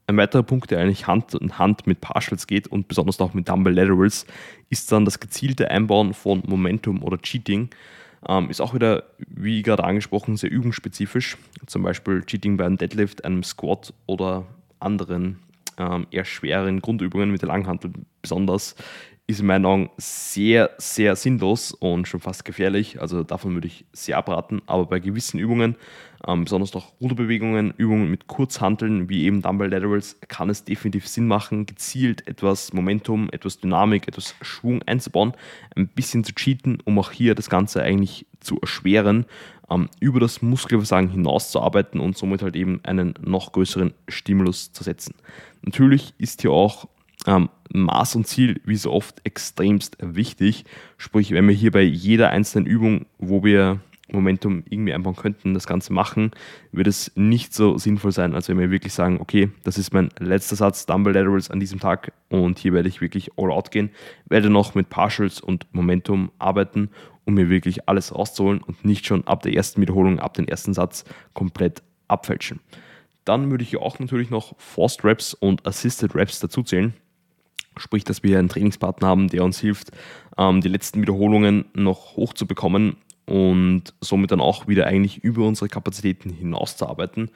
Ein 0.08 0.18
weiterer 0.18 0.44
Punkt, 0.44 0.72
der 0.72 0.80
eigentlich 0.80 1.08
Hand 1.08 1.34
in 1.34 1.58
Hand 1.60 1.88
mit 1.88 2.00
Partials 2.00 2.48
geht 2.48 2.68
und 2.68 2.88
besonders 2.88 3.20
auch 3.20 3.34
mit 3.34 3.50
Dumbbell 3.50 3.74
Laterals, 3.74 4.26
ist 4.70 4.90
dann 4.92 5.04
das 5.04 5.20
gezielte 5.20 5.70
Einbauen 5.70 6.14
von 6.14 6.44
Momentum 6.48 7.04
oder 7.04 7.18
Cheating. 7.18 7.70
Ähm, 8.28 8.50
ist 8.50 8.62
auch 8.62 8.74
wieder, 8.74 9.04
wie 9.18 9.62
gerade 9.62 9.84
angesprochen, 9.84 10.38
sehr 10.38 10.52
übungsspezifisch. 10.52 11.38
Zum 11.66 11.84
Beispiel 11.84 12.24
Cheating 12.24 12.58
bei 12.58 12.66
einem 12.66 12.78
Deadlift, 12.78 13.26
einem 13.26 13.44
Squat 13.44 13.94
oder 14.06 14.46
anderen 14.80 15.40
ähm, 15.78 16.08
eher 16.12 16.26
schweren 16.26 16.82
Grundübungen 16.82 17.32
mit 17.32 17.42
der 17.42 17.50
Langhantel 17.50 17.92
besonders 18.22 18.76
ist 19.32 19.40
in 19.40 19.46
meinen 19.46 19.66
Augen 19.66 19.90
sehr, 19.98 20.72
sehr 20.78 21.16
sinnlos 21.16 21.72
und 21.72 22.08
schon 22.08 22.20
fast 22.20 22.46
gefährlich. 22.46 23.02
Also 23.02 23.24
davon 23.24 23.54
würde 23.54 23.68
ich 23.68 23.86
sehr 23.94 24.18
abraten. 24.18 24.62
Aber 24.68 24.86
bei 24.86 25.00
gewissen 25.00 25.40
Übungen, 25.40 25.76
ähm, 26.28 26.44
besonders 26.44 26.74
noch 26.74 26.94
Ruderbewegungen, 27.02 27.74
Übungen 27.78 28.10
mit 28.10 28.28
Kurzhanteln, 28.28 29.10
wie 29.10 29.24
eben 29.24 29.42
Dumbbell 29.42 29.70
Laterals, 29.70 30.20
kann 30.28 30.50
es 30.50 30.64
definitiv 30.64 31.08
Sinn 31.08 31.28
machen, 31.28 31.66
gezielt 31.66 32.28
etwas 32.28 32.74
Momentum, 32.74 33.30
etwas 33.32 33.60
Dynamik, 33.60 34.08
etwas 34.08 34.36
Schwung 34.42 34.84
einzubauen, 34.84 35.34
ein 35.76 35.88
bisschen 35.88 36.24
zu 36.24 36.34
cheaten, 36.34 36.80
um 36.86 37.00
auch 37.00 37.12
hier 37.12 37.36
das 37.36 37.50
Ganze 37.50 37.82
eigentlich 37.82 38.26
zu 38.40 38.60
erschweren, 38.62 39.26
ähm, 39.70 39.90
über 40.00 40.20
das 40.20 40.42
Muskelversagen 40.42 41.10
hinaus 41.10 41.52
zu 41.52 41.62
arbeiten 41.62 42.00
und 42.00 42.18
somit 42.18 42.42
halt 42.42 42.56
eben 42.56 42.82
einen 42.84 43.14
noch 43.22 43.52
größeren 43.52 43.94
Stimulus 44.08 44.74
zu 44.74 44.84
setzen. 44.84 45.16
Natürlich 45.64 46.14
ist 46.18 46.42
hier 46.42 46.52
auch 46.52 46.88
ähm, 47.26 47.50
Maß 47.74 48.16
und 48.16 48.28
Ziel, 48.28 48.60
wie 48.66 48.76
so 48.76 48.92
oft, 48.92 49.22
extremst 49.24 49.98
wichtig. 50.02 50.66
Sprich, 50.98 51.32
wenn 51.32 51.48
wir 51.48 51.56
hier 51.56 51.72
bei 51.72 51.84
jeder 51.84 52.30
einzelnen 52.30 52.66
Übung, 52.66 53.06
wo 53.18 53.44
wir 53.44 53.80
Momentum 54.14 54.64
irgendwie 54.70 54.94
einbauen 54.94 55.16
könnten, 55.16 55.54
das 55.54 55.68
Ganze 55.68 55.94
machen, 55.94 56.32
wird 56.72 56.88
es 56.88 57.12
nicht 57.16 57.54
so 57.54 57.78
sinnvoll 57.78 58.12
sein, 58.12 58.34
als 58.34 58.50
wenn 58.50 58.60
wir 58.60 58.72
wirklich 58.72 58.94
sagen, 58.94 59.20
okay, 59.20 59.50
das 59.64 59.78
ist 59.78 59.94
mein 59.94 60.10
letzter 60.20 60.56
Satz 60.56 60.86
Dumbbell 60.86 61.14
Laterals 61.14 61.52
an 61.52 61.60
diesem 61.60 61.80
Tag 61.80 62.14
und 62.30 62.60
hier 62.60 62.74
werde 62.74 62.90
ich 62.90 63.02
wirklich 63.02 63.32
all 63.38 63.52
out 63.52 63.72
gehen, 63.72 63.92
werde 64.28 64.50
noch 64.50 64.76
mit 64.76 64.90
Partials 64.90 65.40
und 65.42 65.68
Momentum 65.74 66.32
arbeiten, 66.40 66.90
um 67.26 67.36
mir 67.36 67.50
wirklich 67.50 67.88
alles 67.88 68.14
rauszuholen 68.14 68.62
und 68.62 68.84
nicht 68.86 69.06
schon 69.06 69.28
ab 69.28 69.42
der 69.44 69.54
ersten 69.54 69.82
Wiederholung, 69.82 70.20
ab 70.20 70.34
dem 70.34 70.48
ersten 70.48 70.74
Satz 70.74 71.06
komplett 71.34 71.84
abfälschen. 72.08 72.60
Dann 73.26 73.52
würde 73.52 73.64
ich 73.64 73.78
auch 73.78 74.00
natürlich 74.00 74.30
noch 74.30 74.56
Forced 74.58 75.04
Reps 75.04 75.34
und 75.34 75.66
Assisted 75.68 76.16
Reps 76.16 76.40
dazuzählen. 76.40 76.94
Sprich, 77.78 78.04
dass 78.04 78.24
wir 78.24 78.38
einen 78.38 78.50
Trainingspartner 78.50 79.08
haben, 79.08 79.28
der 79.30 79.44
uns 79.44 79.60
hilft, 79.60 79.92
ähm, 80.38 80.62
die 80.62 80.68
letzten 80.68 81.02
Wiederholungen 81.02 81.66
noch 81.74 82.18
hochzubekommen 82.18 82.98
und 83.32 83.94
somit 84.02 84.32
dann 84.32 84.42
auch 84.42 84.68
wieder 84.68 84.88
eigentlich 84.88 85.24
über 85.24 85.48
unsere 85.48 85.70
Kapazitäten 85.70 86.32
hinauszuarbeiten. 86.32 87.32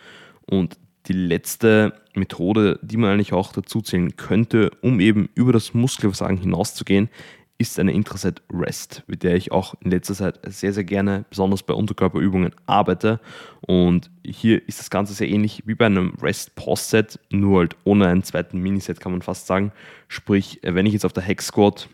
Und 0.46 0.78
die 1.06 1.14
letzte 1.14 1.94
Methode, 2.16 2.80
die 2.82 2.98
man 2.98 3.12
eigentlich 3.12 3.32
auch 3.32 3.54
dazu 3.54 3.82
zählen 3.82 4.18
könnte, 4.18 4.72
um 4.82 5.00
eben 5.00 5.30
über 5.36 5.54
das 5.54 5.74
Muskelversagen 5.74 6.36
hinauszugehen, 6.36 7.10
ist 7.58 7.80
eine 7.80 7.94
Intraset 7.94 8.42
Rest, 8.52 9.04
mit 9.08 9.24
der 9.24 9.38
ich 9.38 9.54
auch 9.54 9.76
in 9.80 9.92
letzter 9.92 10.16
Zeit 10.16 10.40
sehr, 10.46 10.74
sehr 10.74 10.84
gerne, 10.84 11.24
besonders 11.30 11.64
bei 11.64 11.74
Unterkörperübungen, 11.74 12.52
arbeite. 12.66 13.22
Und 13.62 14.12
hier 14.26 14.68
ist 14.68 14.80
das 14.80 14.90
Ganze 14.90 15.14
sehr 15.14 15.30
ähnlich 15.30 15.64
wie 15.66 15.76
bei 15.76 15.86
einem 15.86 16.16
Rest-Post-Set, 16.22 17.22
nur 17.30 17.60
halt 17.60 17.78
ohne 17.86 18.08
einen 18.08 18.24
zweiten 18.24 18.60
Miniset, 18.60 19.00
kann 19.00 19.14
man 19.14 19.22
fast 19.22 19.48
sagen. 19.48 19.72
Sprich, 20.10 20.60
wenn 20.62 20.86
ich 20.86 20.92
jetzt 20.92 21.06
auf 21.06 21.14
der 21.14 21.24
Hex 21.24 21.48
Squat 21.48 21.88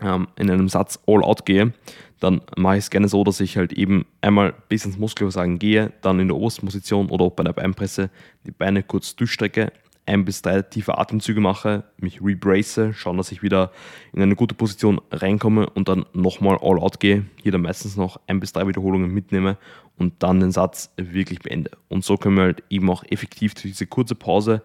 ähm, 0.00 0.28
in 0.36 0.50
einem 0.50 0.68
Satz 0.68 0.98
All-Out 1.06 1.46
gehe, 1.46 1.72
dann 2.20 2.40
mache 2.56 2.76
ich 2.76 2.84
es 2.84 2.90
gerne 2.90 3.08
so, 3.08 3.22
dass 3.24 3.40
ich 3.40 3.56
halt 3.56 3.72
eben 3.72 4.06
einmal 4.20 4.54
bis 4.68 4.84
ins 4.84 4.98
Muskelversagen 4.98 5.58
gehe, 5.58 5.92
dann 6.00 6.20
in 6.20 6.28
der 6.28 6.36
obersten 6.36 6.66
Position 6.66 7.10
oder 7.10 7.26
auch 7.26 7.32
bei 7.32 7.44
der 7.44 7.52
Beinpresse 7.52 8.10
die 8.46 8.50
Beine 8.50 8.82
kurz 8.82 9.14
durchstrecke, 9.16 9.72
ein 10.06 10.24
bis 10.24 10.42
drei 10.42 10.62
tiefe 10.62 10.98
Atemzüge 10.98 11.40
mache, 11.40 11.84
mich 11.98 12.20
rebrace, 12.22 12.92
schauen, 12.92 13.16
dass 13.16 13.32
ich 13.32 13.42
wieder 13.42 13.72
in 14.12 14.22
eine 14.22 14.36
gute 14.36 14.54
Position 14.54 15.00
reinkomme 15.10 15.68
und 15.70 15.88
dann 15.88 16.04
nochmal 16.12 16.58
all 16.60 16.78
out 16.78 17.00
gehe, 17.00 17.24
hier 17.42 17.52
dann 17.52 17.62
meistens 17.62 17.96
noch 17.96 18.20
ein 18.26 18.40
bis 18.40 18.52
drei 18.52 18.66
Wiederholungen 18.66 19.12
mitnehme 19.12 19.56
und 19.96 20.14
dann 20.22 20.40
den 20.40 20.52
Satz 20.52 20.92
wirklich 20.96 21.40
beende. 21.40 21.70
Und 21.88 22.04
so 22.04 22.16
können 22.16 22.36
wir 22.36 22.44
halt 22.44 22.62
eben 22.68 22.90
auch 22.90 23.04
effektiv 23.04 23.54
durch 23.54 23.72
diese 23.72 23.86
kurze 23.86 24.14
Pause 24.14 24.62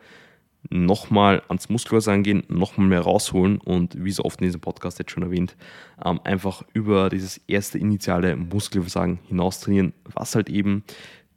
nochmal 0.69 1.41
ans 1.47 1.69
Muskelwasser 1.69 2.17
gehen, 2.19 2.43
nochmal 2.47 2.87
mehr 2.87 3.01
rausholen 3.01 3.59
und 3.59 4.03
wie 4.03 4.11
so 4.11 4.23
oft 4.23 4.41
in 4.41 4.47
diesem 4.47 4.61
Podcast 4.61 4.99
jetzt 4.99 5.11
schon 5.11 5.23
erwähnt, 5.23 5.55
ähm, 6.03 6.19
einfach 6.23 6.63
über 6.73 7.09
dieses 7.09 7.39
erste 7.47 7.77
initiale 7.77 8.35
Muskelversagen 8.35 9.19
hinaus 9.27 9.61
trainieren, 9.61 9.93
was 10.03 10.35
halt 10.35 10.49
eben 10.49 10.83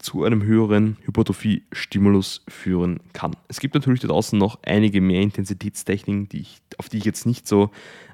zu 0.03 0.25
einem 0.25 0.43
höheren 0.43 0.97
Hypertrophie-Stimulus 1.05 2.45
führen 2.49 3.01
kann. 3.12 3.37
Es 3.49 3.61
gibt 3.61 3.75
natürlich 3.75 4.01
da 4.01 4.09
draußen 4.09 4.38
noch 4.38 4.59
einige 4.62 5.01
mehr 5.01 5.23
Intensitätstechniken, 5.23 6.29
die 6.29 6.41
ich, 6.41 6.61
auf 6.79 6.88
die 6.88 6.99
ich 6.99 7.05
jetzt 7.05 7.25
nicht 7.25 7.49
so 7.49 7.71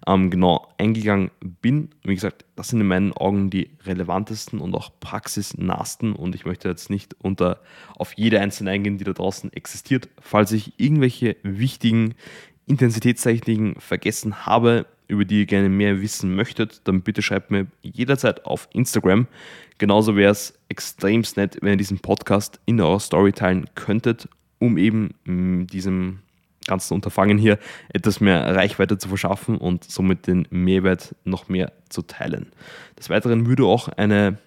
ähm, 0.07 0.31
genau 0.31 0.69
eingegangen 0.79 1.31
bin. 1.41 1.91
Wie 2.05 2.15
gesagt, 2.15 2.45
das 2.57 2.69
sind 2.69 2.81
in 2.81 2.87
meinen 2.87 3.13
Augen 3.13 3.51
die 3.51 3.71
relevantesten 3.85 4.61
und 4.61 4.75
auch 4.75 4.91
praxisnahsten 5.01 6.13
und 6.13 6.35
ich 6.35 6.45
möchte 6.45 6.69
jetzt 6.69 6.91
nicht 6.91 7.17
unter 7.21 7.61
auf 7.97 8.13
jede 8.15 8.41
einzelne 8.41 8.71
eingehen, 8.71 8.99
die 8.99 9.05
da 9.05 9.13
draußen 9.13 9.53
existiert. 9.53 10.09
Falls 10.21 10.53
ich 10.53 10.79
irgendwelche 10.79 11.37
wichtigen 11.43 12.15
Intensitätstechniken 12.69 13.77
vergessen 13.81 14.47
habe, 14.47 14.87
über 15.09 15.25
die 15.25 15.41
ihr 15.41 15.47
gerne 15.47 15.69
mehr 15.69 16.01
wissen 16.01 16.35
möchtet, 16.35 16.83
dann 16.85 17.01
bitte 17.01 17.23
schreibt 17.23 17.51
mir 17.51 17.67
jederzeit 17.83 18.45
auf 18.45 18.69
Instagram. 18.73 19.27
Genauso 19.79 20.17
wäre 20.17 20.33
es 20.33 20.59
extremst 20.69 21.37
nett, 21.37 21.59
wenn 21.63 21.73
ihr 21.73 21.77
diesen 21.79 22.01
Podcast 22.01 22.61
in 22.67 22.81
eurer 22.81 23.01
Story 23.01 23.33
teilen 23.33 23.67
könntet, 23.75 24.29
um 24.59 24.77
eben 24.77 25.15
mm, 25.25 25.67
diesem 25.67 26.19
ganzen 26.67 26.95
Unterfangen 26.95 27.39
hier 27.39 27.59
etwas 27.89 28.21
mehr 28.21 28.55
Reichweite 28.55 28.99
zu 28.99 29.09
verschaffen 29.09 29.57
und 29.57 29.85
somit 29.85 30.27
den 30.27 30.47
Mehrwert 30.51 31.15
noch 31.25 31.49
mehr 31.49 31.73
zu 31.89 32.03
teilen. 32.03 32.53
Des 32.99 33.09
Weiteren 33.09 33.47
würde 33.47 33.65
auch 33.65 33.89
eine 33.89 34.39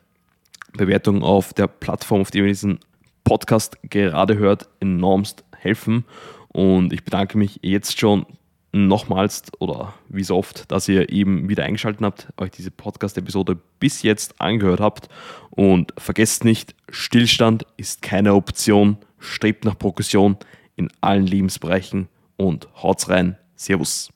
Bewertung 0.73 1.23
auf 1.23 1.53
der 1.53 1.67
Plattform, 1.67 2.21
auf 2.21 2.31
der 2.31 2.41
ihr 2.43 2.47
diesen 2.49 2.79
Podcast 3.23 3.77
gerade 3.89 4.37
hört, 4.37 4.69
enormst 4.79 5.43
helfen. 5.57 6.05
Und 6.53 6.91
ich 6.93 7.03
bedanke 7.03 7.37
mich 7.37 7.59
jetzt 7.61 7.99
schon 7.99 8.25
nochmals 8.73 9.43
oder 9.59 9.93
wie 10.09 10.23
so 10.23 10.37
oft, 10.37 10.71
dass 10.71 10.87
ihr 10.87 11.11
eben 11.11 11.49
wieder 11.49 11.63
eingeschaltet 11.63 12.01
habt, 12.01 12.27
euch 12.37 12.51
diese 12.51 12.71
Podcast-Episode 12.71 13.57
bis 13.79 14.01
jetzt 14.01 14.39
angehört 14.39 14.79
habt. 14.79 15.09
Und 15.49 15.93
vergesst 15.97 16.45
nicht, 16.45 16.75
Stillstand 16.89 17.65
ist 17.77 18.01
keine 18.01 18.33
Option. 18.33 18.97
Strebt 19.19 19.65
nach 19.65 19.77
Progression 19.77 20.37
in 20.75 20.89
allen 21.01 21.27
Lebensbereichen 21.27 22.07
und 22.37 22.67
haut's 22.81 23.09
rein. 23.09 23.37
Servus. 23.55 24.09